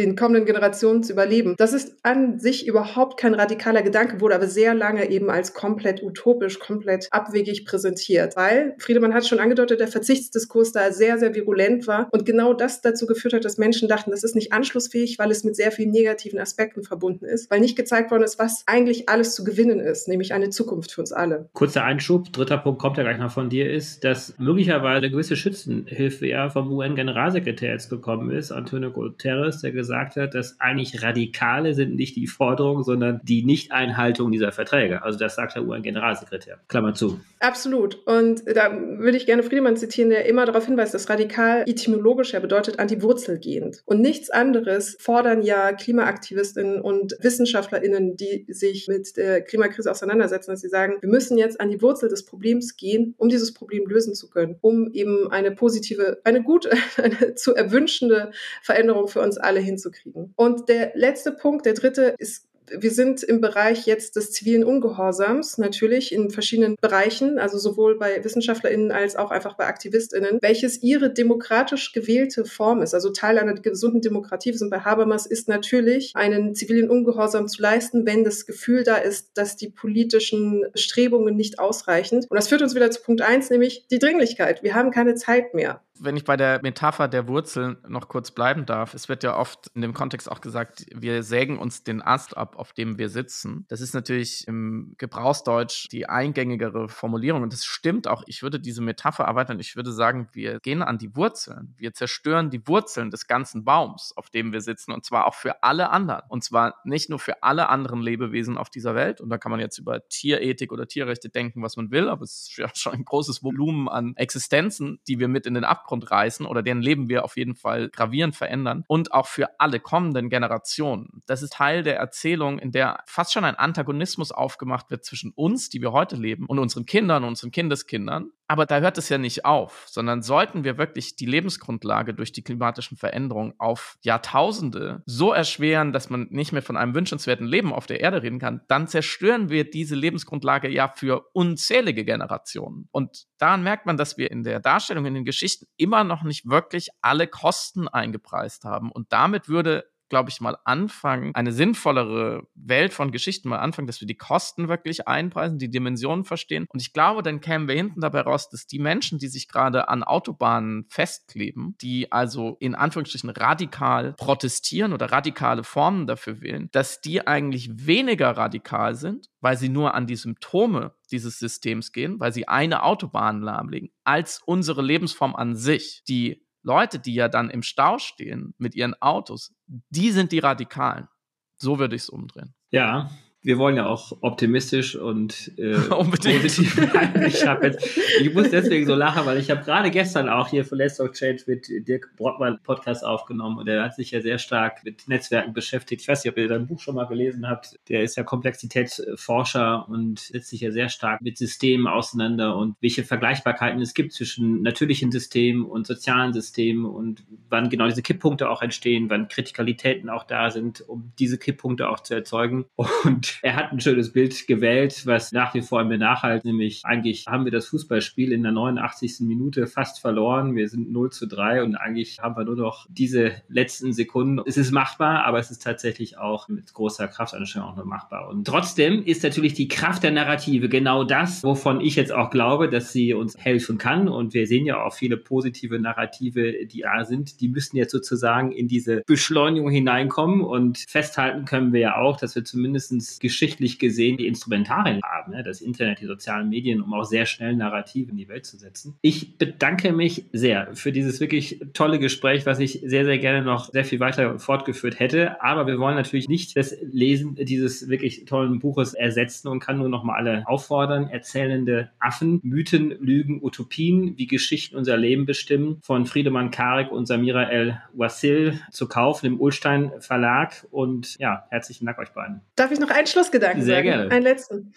den 0.00 0.16
kommenden 0.16 0.46
Generationen 0.46 1.02
zu 1.02 1.12
überleben. 1.12 1.54
Das 1.58 1.72
ist 1.72 1.96
an 2.02 2.38
sich 2.38 2.66
überhaupt 2.66 3.18
kein 3.18 3.34
radikaler 3.34 3.82
Gedanke, 3.82 4.20
wurde 4.20 4.34
aber 4.34 4.46
sehr 4.46 4.74
lange 4.74 5.10
eben 5.10 5.30
als 5.30 5.54
komplett 5.54 6.02
utopisch, 6.02 6.58
komplett 6.58 7.08
abwegig 7.10 7.64
präsentiert, 7.64 8.36
weil 8.36 8.74
Friedemann 8.78 9.14
hat 9.14 9.26
schon 9.26 9.40
angedeutet, 9.40 9.80
der 9.80 9.88
Verzichtsdiskurs 9.88 10.72
da 10.72 10.92
sehr, 10.92 11.18
sehr 11.18 11.34
virulent 11.34 11.86
war 11.86 12.08
und 12.12 12.24
genau 12.24 12.54
das 12.54 12.80
dazu 12.80 13.06
geführt 13.06 13.34
hat, 13.34 13.44
dass 13.44 13.58
Menschen 13.58 13.88
dachten, 13.88 14.10
das 14.10 14.24
ist 14.24 14.34
nicht 14.34 14.52
anschlussfähig, 14.52 15.18
weil 15.18 15.30
es 15.30 15.44
mit 15.44 15.56
sehr 15.56 15.72
vielen 15.72 15.90
negativen 15.90 16.38
Aspekten 16.38 16.82
verbunden 16.82 17.24
ist, 17.24 17.50
weil 17.50 17.60
nicht 17.60 17.76
gezeigt 17.76 18.10
worden 18.10 18.22
ist, 18.22 18.38
was 18.38 18.64
eigentlich 18.66 19.08
alles 19.08 19.34
zu 19.34 19.44
gewinnen 19.44 19.80
ist, 19.80 20.08
nämlich 20.08 20.32
eine 20.32 20.50
Zukunft 20.50 20.92
für 20.92 21.00
uns 21.00 21.12
alle. 21.12 21.48
Kurzer 21.52 21.84
Einschub, 21.84 22.32
dritter 22.32 22.58
Punkt 22.58 22.80
kommt 22.80 22.96
ja 22.96 23.02
gleich 23.02 23.18
noch 23.18 23.30
von 23.30 23.48
dir, 23.48 23.70
ist, 23.70 24.04
dass 24.04 24.34
möglicherweise 24.38 24.98
eine 24.98 25.10
gewisse 25.10 25.36
Schützenhilfe 25.36 26.26
ja 26.26 26.50
vom 26.50 26.72
UN-Generalsekretär 26.72 27.72
jetzt 27.72 27.90
gekommen 27.90 28.30
ist, 28.30 28.52
Antonio 28.52 28.90
Guterres, 28.90 29.60
der 29.60 29.72
gesagt 29.72 29.89
hat, 29.94 30.34
dass 30.34 30.60
eigentlich 30.60 31.02
Radikale 31.02 31.74
sind 31.74 31.96
nicht 31.96 32.16
die 32.16 32.26
Forderung, 32.26 32.82
sondern 32.82 33.20
die 33.22 33.44
Nichteinhaltung 33.44 34.30
dieser 34.32 34.52
Verträge. 34.52 35.02
Also 35.02 35.18
das 35.18 35.34
sagt 35.34 35.56
der 35.56 35.66
UN-Generalsekretär. 35.66 36.58
Klammer 36.68 36.94
zu. 36.94 37.20
Absolut. 37.40 38.06
Und 38.06 38.42
da 38.46 38.70
würde 38.72 39.16
ich 39.16 39.26
gerne 39.26 39.42
Friedemann 39.42 39.76
zitieren, 39.76 40.10
der 40.10 40.26
immer 40.26 40.44
darauf 40.44 40.66
hinweist, 40.66 40.92
dass 40.92 41.08
radikal 41.08 41.64
etymologisch 41.66 42.32
ja 42.32 42.40
bedeutet 42.40 42.78
an 42.78 42.88
die 42.88 43.02
Wurzel 43.02 43.38
gehend. 43.38 43.82
Und 43.86 44.00
nichts 44.00 44.28
anderes 44.30 44.96
fordern 45.00 45.42
ja 45.42 45.72
Klimaaktivistinnen 45.72 46.80
und 46.80 47.16
WissenschaftlerInnen, 47.20 48.16
die 48.16 48.44
sich 48.48 48.88
mit 48.88 49.16
der 49.16 49.40
Klimakrise 49.40 49.90
auseinandersetzen, 49.90 50.50
dass 50.50 50.60
sie 50.60 50.68
sagen, 50.68 50.94
wir 51.00 51.08
müssen 51.08 51.38
jetzt 51.38 51.60
an 51.60 51.70
die 51.70 51.80
Wurzel 51.80 52.10
des 52.10 52.26
Problems 52.26 52.76
gehen, 52.76 53.14
um 53.16 53.28
dieses 53.28 53.54
Problem 53.54 53.86
lösen 53.86 54.14
zu 54.14 54.28
können, 54.28 54.56
um 54.60 54.92
eben 54.92 55.30
eine 55.30 55.50
positive, 55.50 56.20
eine 56.24 56.42
gute, 56.42 56.70
eine 57.02 57.34
zu 57.34 57.54
erwünschende 57.54 58.32
Veränderung 58.62 59.08
für 59.08 59.20
uns 59.20 59.38
alle 59.38 59.60
hinzukriegen. 59.70 60.32
Und 60.36 60.68
der 60.68 60.92
letzte 60.94 61.32
Punkt, 61.32 61.66
der 61.66 61.74
dritte, 61.74 62.14
ist 62.18 62.50
wir 62.78 62.90
sind 62.90 63.22
im 63.22 63.40
Bereich 63.40 63.86
jetzt 63.86 64.16
des 64.16 64.32
zivilen 64.32 64.64
Ungehorsams 64.64 65.58
natürlich 65.58 66.12
in 66.12 66.30
verschiedenen 66.30 66.76
Bereichen, 66.80 67.38
also 67.38 67.58
sowohl 67.58 67.98
bei 67.98 68.22
WissenschaftlerInnen 68.22 68.92
als 68.92 69.16
auch 69.16 69.30
einfach 69.30 69.56
bei 69.56 69.66
AktivistInnen, 69.66 70.38
welches 70.40 70.82
ihre 70.82 71.12
demokratisch 71.12 71.92
gewählte 71.92 72.44
Form 72.44 72.82
ist. 72.82 72.94
Also 72.94 73.10
Teil 73.10 73.38
einer 73.38 73.54
gesunden 73.54 74.00
Demokratie, 74.00 74.50
wir 74.50 74.58
sind 74.58 74.70
bei 74.70 74.80
Habermas, 74.80 75.26
ist 75.26 75.48
natürlich 75.48 76.12
einen 76.14 76.54
zivilen 76.54 76.90
Ungehorsam 76.90 77.48
zu 77.48 77.60
leisten, 77.62 78.06
wenn 78.06 78.24
das 78.24 78.46
Gefühl 78.46 78.84
da 78.84 78.96
ist, 78.96 79.30
dass 79.34 79.56
die 79.56 79.70
politischen 79.70 80.64
Strebungen 80.74 81.36
nicht 81.36 81.58
ausreichen. 81.58 82.18
Und 82.28 82.36
das 82.36 82.48
führt 82.48 82.62
uns 82.62 82.74
wieder 82.74 82.90
zu 82.90 83.02
Punkt 83.02 83.22
eins, 83.22 83.50
nämlich 83.50 83.86
die 83.90 83.98
Dringlichkeit. 83.98 84.62
Wir 84.62 84.74
haben 84.74 84.90
keine 84.90 85.14
Zeit 85.14 85.54
mehr 85.54 85.82
wenn 86.02 86.16
ich 86.16 86.24
bei 86.24 86.36
der 86.36 86.60
Metapher 86.62 87.08
der 87.08 87.28
Wurzeln 87.28 87.78
noch 87.86 88.08
kurz 88.08 88.30
bleiben 88.30 88.66
darf, 88.66 88.94
es 88.94 89.08
wird 89.08 89.22
ja 89.22 89.36
oft 89.36 89.68
in 89.74 89.82
dem 89.82 89.94
Kontext 89.94 90.30
auch 90.30 90.40
gesagt, 90.40 90.86
wir 90.94 91.22
sägen 91.22 91.58
uns 91.58 91.84
den 91.84 92.02
Ast 92.02 92.36
ab, 92.36 92.56
auf 92.56 92.72
dem 92.72 92.98
wir 92.98 93.08
sitzen. 93.08 93.66
Das 93.68 93.80
ist 93.80 93.94
natürlich 93.94 94.46
im 94.48 94.94
Gebrauchsdeutsch 94.98 95.88
die 95.92 96.08
eingängigere 96.08 96.88
Formulierung 96.88 97.42
und 97.42 97.52
das 97.52 97.64
stimmt 97.64 98.08
auch. 98.08 98.22
Ich 98.26 98.42
würde 98.42 98.58
diese 98.58 98.82
Metapher 98.82 99.24
erweitern. 99.24 99.60
Ich 99.60 99.76
würde 99.76 99.92
sagen, 99.92 100.28
wir 100.32 100.60
gehen 100.60 100.82
an 100.82 100.98
die 100.98 101.14
Wurzeln. 101.14 101.74
Wir 101.76 101.92
zerstören 101.92 102.50
die 102.50 102.66
Wurzeln 102.66 103.10
des 103.10 103.26
ganzen 103.26 103.64
Baums, 103.64 104.12
auf 104.16 104.30
dem 104.30 104.52
wir 104.52 104.60
sitzen 104.60 104.92
und 104.92 105.04
zwar 105.04 105.26
auch 105.26 105.34
für 105.34 105.62
alle 105.62 105.90
anderen. 105.90 106.22
Und 106.28 106.42
zwar 106.42 106.76
nicht 106.84 107.10
nur 107.10 107.18
für 107.18 107.42
alle 107.42 107.68
anderen 107.68 108.00
Lebewesen 108.00 108.56
auf 108.56 108.70
dieser 108.70 108.94
Welt. 108.94 109.20
Und 109.20 109.30
da 109.30 109.38
kann 109.38 109.50
man 109.50 109.60
jetzt 109.60 109.78
über 109.78 110.06
Tierethik 110.08 110.72
oder 110.72 110.86
Tierrechte 110.86 111.28
denken, 111.28 111.62
was 111.62 111.76
man 111.76 111.90
will, 111.90 112.08
aber 112.08 112.22
es 112.22 112.48
ist 112.48 112.56
ja 112.56 112.68
schon 112.74 112.94
ein 112.94 113.04
großes 113.04 113.42
Volumen 113.42 113.88
an 113.88 114.16
Existenzen, 114.16 115.00
die 115.06 115.18
wir 115.18 115.28
mit 115.28 115.46
in 115.46 115.54
den 115.54 115.64
Abgrund 115.64 115.89
reißen 115.98 116.46
oder 116.46 116.62
deren 116.62 116.82
Leben 116.82 117.08
wir 117.08 117.24
auf 117.24 117.36
jeden 117.36 117.54
Fall 117.54 117.88
gravierend 117.88 118.36
verändern 118.36 118.84
und 118.86 119.12
auch 119.12 119.26
für 119.26 119.48
alle 119.58 119.80
kommenden 119.80 120.30
Generationen. 120.30 121.22
Das 121.26 121.42
ist 121.42 121.54
Teil 121.54 121.82
der 121.82 121.96
Erzählung, 121.96 122.58
in 122.58 122.72
der 122.72 123.02
fast 123.06 123.32
schon 123.32 123.44
ein 123.44 123.56
Antagonismus 123.56 124.32
aufgemacht 124.32 124.90
wird 124.90 125.04
zwischen 125.04 125.32
uns, 125.34 125.68
die 125.68 125.80
wir 125.80 125.92
heute 125.92 126.16
leben, 126.16 126.46
und 126.46 126.58
unseren 126.58 126.86
Kindern 126.86 127.24
unseren 127.24 127.50
Kindeskindern. 127.50 128.30
Aber 128.50 128.66
da 128.66 128.80
hört 128.80 128.98
es 128.98 129.08
ja 129.08 129.16
nicht 129.16 129.44
auf, 129.44 129.84
sondern 129.86 130.22
sollten 130.22 130.64
wir 130.64 130.76
wirklich 130.76 131.14
die 131.14 131.26
Lebensgrundlage 131.26 132.14
durch 132.14 132.32
die 132.32 132.42
klimatischen 132.42 132.96
Veränderungen 132.96 133.54
auf 133.58 133.96
Jahrtausende 134.02 135.04
so 135.06 135.32
erschweren, 135.32 135.92
dass 135.92 136.10
man 136.10 136.26
nicht 136.30 136.50
mehr 136.50 136.60
von 136.60 136.76
einem 136.76 136.92
wünschenswerten 136.92 137.46
Leben 137.46 137.72
auf 137.72 137.86
der 137.86 138.00
Erde 138.00 138.24
reden 138.24 138.40
kann, 138.40 138.62
dann 138.66 138.88
zerstören 138.88 139.50
wir 139.50 139.70
diese 139.70 139.94
Lebensgrundlage 139.94 140.68
ja 140.68 140.88
für 140.88 141.26
unzählige 141.32 142.04
Generationen. 142.04 142.88
Und 142.90 143.26
daran 143.38 143.62
merkt 143.62 143.86
man, 143.86 143.96
dass 143.96 144.18
wir 144.18 144.32
in 144.32 144.42
der 144.42 144.58
Darstellung, 144.58 145.06
in 145.06 145.14
den 145.14 145.24
Geschichten 145.24 145.66
immer 145.76 146.02
noch 146.02 146.24
nicht 146.24 146.50
wirklich 146.50 146.88
alle 147.02 147.28
Kosten 147.28 147.86
eingepreist 147.86 148.64
haben. 148.64 148.90
Und 148.90 149.12
damit 149.12 149.48
würde 149.48 149.84
glaube 150.10 150.28
ich, 150.28 150.40
mal 150.40 150.58
anfangen, 150.64 151.34
eine 151.34 151.52
sinnvollere 151.52 152.42
Welt 152.54 152.92
von 152.92 153.12
Geschichten 153.12 153.48
mal 153.48 153.60
anfangen, 153.60 153.86
dass 153.86 154.00
wir 154.00 154.06
die 154.06 154.16
Kosten 154.16 154.68
wirklich 154.68 155.08
einpreisen, 155.08 155.58
die 155.58 155.70
Dimensionen 155.70 156.24
verstehen. 156.24 156.66
Und 156.68 156.82
ich 156.82 156.92
glaube, 156.92 157.22
dann 157.22 157.40
kämen 157.40 157.68
wir 157.68 157.74
hinten 157.74 158.00
dabei 158.00 158.20
raus, 158.20 158.50
dass 158.50 158.66
die 158.66 158.78
Menschen, 158.78 159.18
die 159.18 159.28
sich 159.28 159.48
gerade 159.48 159.88
an 159.88 160.02
Autobahnen 160.02 160.84
festkleben, 160.90 161.76
die 161.80 162.12
also 162.12 162.56
in 162.60 162.74
Anführungsstrichen 162.74 163.30
radikal 163.30 164.12
protestieren 164.14 164.92
oder 164.92 165.10
radikale 165.10 165.64
Formen 165.64 166.06
dafür 166.06 166.40
wählen, 166.42 166.68
dass 166.72 167.00
die 167.00 167.26
eigentlich 167.26 167.86
weniger 167.86 168.30
radikal 168.36 168.94
sind, 168.94 169.30
weil 169.40 169.56
sie 169.56 169.68
nur 169.68 169.94
an 169.94 170.06
die 170.06 170.16
Symptome 170.16 170.92
dieses 171.10 171.38
Systems 171.38 171.92
gehen, 171.92 172.20
weil 172.20 172.32
sie 172.32 172.48
eine 172.48 172.82
Autobahn 172.82 173.40
lahmlegen, 173.42 173.90
als 174.04 174.42
unsere 174.44 174.82
Lebensform 174.82 175.34
an 175.34 175.54
sich, 175.56 176.02
die 176.08 176.44
Leute, 176.62 176.98
die 176.98 177.14
ja 177.14 177.28
dann 177.28 177.50
im 177.50 177.62
Stau 177.62 177.98
stehen 177.98 178.54
mit 178.58 178.74
ihren 178.74 178.94
Autos, 179.00 179.54
die 179.66 180.10
sind 180.10 180.32
die 180.32 180.38
Radikalen. 180.38 181.08
So 181.56 181.78
würde 181.78 181.96
ich 181.96 182.02
es 182.02 182.10
umdrehen. 182.10 182.54
Ja, 182.70 183.10
wir 183.42 183.56
wollen 183.58 183.76
ja 183.76 183.86
auch 183.86 184.18
optimistisch 184.20 184.96
und 184.96 185.52
äh, 185.56 185.72
positiv 185.88 186.76
bleiben. 186.76 187.22
Ich, 187.22 187.40
jetzt, 187.40 187.98
ich 188.20 188.34
muss 188.34 188.50
deswegen 188.50 188.86
so 188.86 188.94
lachen, 188.94 189.24
weil 189.24 189.38
ich 189.38 189.50
habe 189.50 189.64
gerade 189.64 189.90
gestern 189.90 190.28
auch 190.28 190.48
hier 190.48 190.64
für 190.64 190.76
Let's 190.76 190.98
Talk 190.98 191.14
Change 191.14 191.44
mit 191.46 191.66
Dirk 191.88 192.10
Brockmann 192.16 192.58
Podcast 192.62 193.04
aufgenommen 193.04 193.58
und 193.58 193.66
der 193.66 193.82
hat 193.82 193.94
sich 193.94 194.10
ja 194.10 194.20
sehr 194.20 194.38
stark 194.38 194.84
mit 194.84 195.08
Netzwerken 195.08 195.54
beschäftigt. 195.54 196.02
Ich 196.02 196.08
weiß 196.08 196.24
nicht, 196.24 196.32
ob 196.32 196.38
ihr 196.38 196.48
dein 196.48 196.66
Buch 196.66 196.80
schon 196.80 196.94
mal 196.94 197.06
gelesen 197.06 197.48
habt. 197.48 197.76
Der 197.88 198.02
ist 198.02 198.16
ja 198.16 198.24
Komplexitätsforscher 198.24 199.88
und 199.88 200.18
setzt 200.18 200.50
sich 200.50 200.60
ja 200.60 200.70
sehr 200.70 200.90
stark 200.90 201.22
mit 201.22 201.38
Systemen 201.38 201.86
auseinander 201.86 202.56
und 202.56 202.76
welche 202.80 203.04
Vergleichbarkeiten 203.04 203.80
es 203.80 203.94
gibt 203.94 204.12
zwischen 204.12 204.60
natürlichen 204.60 205.10
Systemen 205.10 205.64
und 205.64 205.86
sozialen 205.86 206.34
Systemen 206.34 206.84
und 206.84 207.24
wann 207.48 207.70
genau 207.70 207.86
diese 207.86 208.02
Kipppunkte 208.02 208.50
auch 208.50 208.60
entstehen, 208.60 209.08
wann 209.08 209.28
Kritikalitäten 209.28 210.10
auch 210.10 210.24
da 210.24 210.50
sind, 210.50 210.82
um 210.86 211.12
diese 211.18 211.38
Kipppunkte 211.38 211.88
auch 211.88 212.00
zu 212.00 212.14
erzeugen. 212.14 212.66
Und 212.76 213.29
er 213.42 213.56
hat 213.56 213.72
ein 213.72 213.80
schönes 213.80 214.12
Bild 214.12 214.46
gewählt, 214.46 215.02
was 215.06 215.32
nach 215.32 215.54
wie 215.54 215.62
vor 215.62 215.82
mir 215.84 215.98
nachhalt, 215.98 216.44
nämlich 216.44 216.84
eigentlich 216.84 217.24
haben 217.26 217.44
wir 217.44 217.52
das 217.52 217.66
Fußballspiel 217.66 218.32
in 218.32 218.42
der 218.42 218.52
89. 218.52 219.20
Minute 219.20 219.66
fast 219.66 220.00
verloren. 220.00 220.54
Wir 220.54 220.68
sind 220.68 220.92
0 220.92 221.10
zu 221.10 221.26
3 221.26 221.62
und 221.62 221.76
eigentlich 221.76 222.18
haben 222.20 222.36
wir 222.36 222.44
nur 222.44 222.56
noch 222.56 222.86
diese 222.90 223.32
letzten 223.48 223.92
Sekunden. 223.92 224.40
Es 224.46 224.56
ist 224.56 224.72
machbar, 224.72 225.24
aber 225.24 225.38
es 225.38 225.50
ist 225.50 225.62
tatsächlich 225.62 226.18
auch 226.18 226.48
mit 226.48 226.72
großer 226.72 227.08
Kraftanstrengung 227.08 227.70
auch 227.70 227.76
nur 227.76 227.86
machbar. 227.86 228.28
Und 228.28 228.46
trotzdem 228.46 229.02
ist 229.04 229.22
natürlich 229.22 229.54
die 229.54 229.68
Kraft 229.68 230.02
der 230.02 230.10
Narrative 230.10 230.68
genau 230.68 231.04
das, 231.04 231.42
wovon 231.42 231.80
ich 231.80 231.96
jetzt 231.96 232.12
auch 232.12 232.30
glaube, 232.30 232.68
dass 232.68 232.92
sie 232.92 233.14
uns 233.14 233.36
helfen 233.38 233.78
kann. 233.78 234.08
Und 234.08 234.34
wir 234.34 234.46
sehen 234.46 234.66
ja 234.66 234.84
auch 234.84 234.94
viele 234.94 235.16
positive 235.16 235.78
Narrative, 235.78 236.66
die 236.66 236.84
da 236.90 237.04
sind. 237.04 237.40
Die 237.40 237.48
müssen 237.48 237.76
jetzt 237.76 237.92
sozusagen 237.92 238.52
in 238.52 238.68
diese 238.68 239.02
Beschleunigung 239.06 239.70
hineinkommen 239.70 240.42
und 240.42 240.78
festhalten 240.78 241.44
können 241.44 241.72
wir 241.72 241.80
ja 241.80 241.96
auch, 241.96 242.16
dass 242.16 242.34
wir 242.34 242.44
zumindest 242.44 243.19
geschichtlich 243.20 243.78
gesehen 243.78 244.16
die 244.16 244.26
Instrumentarien 244.26 245.00
haben, 245.02 245.32
ne? 245.32 245.42
das 245.42 245.60
Internet, 245.60 246.00
die 246.00 246.06
sozialen 246.06 246.48
Medien, 246.48 246.80
um 246.80 246.92
auch 246.94 247.04
sehr 247.04 247.26
schnell 247.26 247.54
Narrative 247.54 248.10
in 248.10 248.16
die 248.16 248.28
Welt 248.28 248.46
zu 248.46 248.56
setzen. 248.56 248.96
Ich 249.02 249.38
bedanke 249.38 249.92
mich 249.92 250.24
sehr 250.32 250.74
für 250.74 250.92
dieses 250.92 251.20
wirklich 251.20 251.60
tolle 251.74 251.98
Gespräch, 251.98 252.46
was 252.46 252.58
ich 252.58 252.80
sehr, 252.84 253.04
sehr 253.04 253.18
gerne 253.18 253.42
noch 253.42 253.70
sehr 253.70 253.84
viel 253.84 254.00
weiter 254.00 254.38
fortgeführt 254.38 254.98
hätte. 254.98 255.42
Aber 255.42 255.66
wir 255.66 255.78
wollen 255.78 255.94
natürlich 255.94 256.28
nicht 256.28 256.56
das 256.56 256.76
Lesen 256.82 257.36
dieses 257.36 257.88
wirklich 257.88 258.24
tollen 258.24 258.58
Buches 258.58 258.94
ersetzen 258.94 259.48
und 259.48 259.60
kann 259.60 259.78
nur 259.78 259.88
noch 259.88 260.04
mal 260.04 260.16
alle 260.16 260.44
auffordern. 260.46 261.08
Erzählende 261.08 261.90
Affen, 261.98 262.40
Mythen, 262.42 262.90
Lügen, 263.00 263.42
Utopien, 263.42 264.16
wie 264.16 264.26
Geschichten 264.26 264.76
unser 264.76 264.96
Leben 264.96 265.26
bestimmen, 265.26 265.78
von 265.82 266.06
Friedemann 266.06 266.50
Karik 266.50 266.90
und 266.90 267.06
Samira 267.06 267.44
El 267.50 267.80
Wassil 267.92 268.58
zu 268.70 268.88
kaufen 268.88 269.26
im 269.26 269.40
Ulstein 269.40 269.92
Verlag. 270.00 270.66
Und 270.70 271.18
ja, 271.18 271.44
herzlichen 271.50 271.86
Dank 271.86 271.98
euch 271.98 272.10
beiden. 272.10 272.40
Darf 272.56 272.72
ich 272.72 272.80
noch 272.80 272.90
ein 272.90 273.06
Schlussgedanken 273.10 273.62
Sehr 273.62 273.76
sagen. 273.76 273.88
gerne. 273.88 274.10
Einen 274.10 274.22
letzten. 274.22 274.72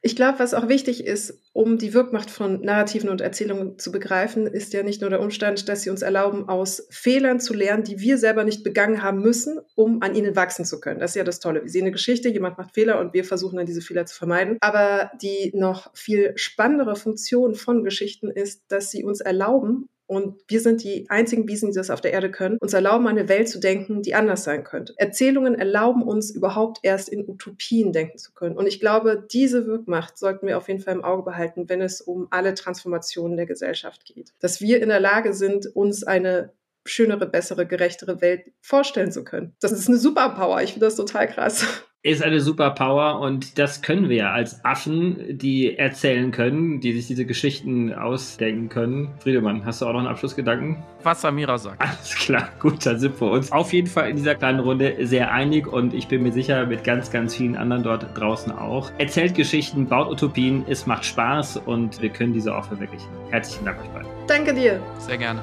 Ich 0.00 0.14
glaube, 0.14 0.38
was 0.38 0.54
auch 0.54 0.68
wichtig 0.68 1.04
ist, 1.04 1.40
um 1.52 1.78
die 1.78 1.92
Wirkmacht 1.92 2.30
von 2.30 2.60
Narrativen 2.60 3.10
und 3.10 3.20
Erzählungen 3.20 3.78
zu 3.78 3.90
begreifen, 3.90 4.46
ist 4.46 4.72
ja 4.72 4.82
nicht 4.82 5.00
nur 5.00 5.10
der 5.10 5.20
Umstand, 5.20 5.68
dass 5.68 5.82
sie 5.82 5.90
uns 5.90 6.02
erlauben, 6.02 6.48
aus 6.48 6.86
Fehlern 6.90 7.40
zu 7.40 7.52
lernen, 7.54 7.82
die 7.82 7.98
wir 8.00 8.18
selber 8.18 8.44
nicht 8.44 8.62
begangen 8.62 9.02
haben 9.02 9.20
müssen, 9.20 9.58
um 9.74 10.02
an 10.02 10.14
ihnen 10.14 10.36
wachsen 10.36 10.64
zu 10.64 10.80
können. 10.80 11.00
Das 11.00 11.12
ist 11.12 11.16
ja 11.16 11.24
das 11.24 11.40
Tolle. 11.40 11.62
Wir 11.62 11.70
sehen 11.70 11.82
eine 11.82 11.92
Geschichte, 11.92 12.28
jemand 12.28 12.58
macht 12.58 12.74
Fehler 12.74 13.00
und 13.00 13.12
wir 13.12 13.24
versuchen 13.24 13.56
dann 13.56 13.66
diese 13.66 13.80
Fehler 13.80 14.06
zu 14.06 14.14
vermeiden. 14.14 14.56
Aber 14.60 15.10
die 15.20 15.52
noch 15.54 15.90
viel 15.94 16.32
spannendere 16.36 16.94
Funktion 16.94 17.54
von 17.54 17.82
Geschichten 17.82 18.30
ist, 18.30 18.62
dass 18.68 18.90
sie 18.90 19.04
uns 19.04 19.20
erlauben, 19.20 19.88
und 20.08 20.40
wir 20.48 20.60
sind 20.60 20.82
die 20.82 21.08
einzigen 21.10 21.46
Wiesen, 21.46 21.70
die 21.70 21.76
das 21.76 21.90
auf 21.90 22.00
der 22.00 22.14
Erde 22.14 22.30
können, 22.30 22.56
uns 22.58 22.72
erlauben, 22.72 23.06
eine 23.06 23.28
Welt 23.28 23.48
zu 23.48 23.60
denken, 23.60 24.02
die 24.02 24.14
anders 24.14 24.42
sein 24.42 24.64
könnte. 24.64 24.94
Erzählungen 24.96 25.54
erlauben 25.54 26.02
uns 26.02 26.30
überhaupt 26.30 26.78
erst 26.82 27.10
in 27.10 27.28
Utopien 27.28 27.92
denken 27.92 28.16
zu 28.16 28.32
können. 28.32 28.56
Und 28.56 28.66
ich 28.66 28.80
glaube, 28.80 29.26
diese 29.30 29.66
Wirkmacht 29.66 30.16
sollten 30.16 30.46
wir 30.46 30.56
auf 30.56 30.68
jeden 30.68 30.80
Fall 30.80 30.94
im 30.94 31.04
Auge 31.04 31.24
behalten, 31.24 31.68
wenn 31.68 31.82
es 31.82 32.00
um 32.00 32.26
alle 32.30 32.54
Transformationen 32.54 33.36
der 33.36 33.44
Gesellschaft 33.44 34.06
geht. 34.06 34.32
Dass 34.40 34.62
wir 34.62 34.80
in 34.82 34.88
der 34.88 35.00
Lage 35.00 35.34
sind, 35.34 35.66
uns 35.76 36.04
eine 36.04 36.54
schönere, 36.86 37.26
bessere, 37.26 37.66
gerechtere 37.66 38.22
Welt 38.22 38.50
vorstellen 38.62 39.12
zu 39.12 39.24
können. 39.24 39.54
Das 39.60 39.72
ist 39.72 39.88
eine 39.88 39.98
Superpower. 39.98 40.62
Ich 40.62 40.72
finde 40.72 40.86
das 40.86 40.96
total 40.96 41.28
krass 41.28 41.66
ist 42.04 42.22
eine 42.22 42.40
Superpower 42.40 43.20
und 43.20 43.58
das 43.58 43.82
können 43.82 44.08
wir 44.08 44.30
als 44.30 44.64
Affen, 44.64 45.36
die 45.36 45.76
erzählen 45.76 46.30
können, 46.30 46.80
die 46.80 46.92
sich 46.92 47.08
diese 47.08 47.24
Geschichten 47.24 47.92
ausdenken 47.92 48.68
können. 48.68 49.10
Friedemann, 49.18 49.64
hast 49.64 49.82
du 49.82 49.86
auch 49.86 49.92
noch 49.92 49.98
einen 49.98 50.08
Abschlussgedanken? 50.08 50.76
Was 51.02 51.22
Samira 51.22 51.58
sagt. 51.58 51.82
Alles 51.82 52.14
klar, 52.14 52.50
gut, 52.60 52.86
dann 52.86 53.00
sind 53.00 53.20
wir 53.20 53.28
uns 53.32 53.50
auf 53.50 53.72
jeden 53.72 53.88
Fall 53.88 54.10
in 54.10 54.16
dieser 54.16 54.36
kleinen 54.36 54.60
Runde 54.60 54.94
sehr 55.00 55.32
einig 55.32 55.66
und 55.66 55.92
ich 55.92 56.06
bin 56.06 56.22
mir 56.22 56.30
sicher, 56.30 56.66
mit 56.66 56.84
ganz, 56.84 57.10
ganz 57.10 57.34
vielen 57.34 57.56
anderen 57.56 57.82
dort 57.82 58.06
draußen 58.16 58.52
auch. 58.52 58.92
Erzählt 58.98 59.34
Geschichten, 59.34 59.86
baut 59.88 60.08
Utopien, 60.08 60.64
es 60.68 60.86
macht 60.86 61.04
Spaß 61.04 61.56
und 61.56 62.00
wir 62.00 62.10
können 62.10 62.32
diese 62.32 62.54
auch 62.54 62.64
verwirklichen. 62.64 63.08
Herzlichen 63.30 63.64
Dank 63.64 63.80
euch 63.80 63.88
beiden. 63.88 64.08
Danke 64.28 64.54
dir. 64.54 64.80
Sehr 65.00 65.18
gerne. 65.18 65.42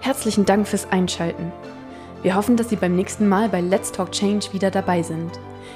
Herzlichen 0.00 0.46
Dank 0.46 0.66
fürs 0.66 0.90
Einschalten. 0.90 1.52
Wir 2.22 2.34
hoffen, 2.34 2.56
dass 2.56 2.70
Sie 2.70 2.76
beim 2.76 2.96
nächsten 2.96 3.28
Mal 3.28 3.50
bei 3.50 3.60
Let's 3.60 3.92
Talk 3.92 4.10
Change 4.12 4.54
wieder 4.54 4.70
dabei 4.70 5.02
sind. 5.02 5.32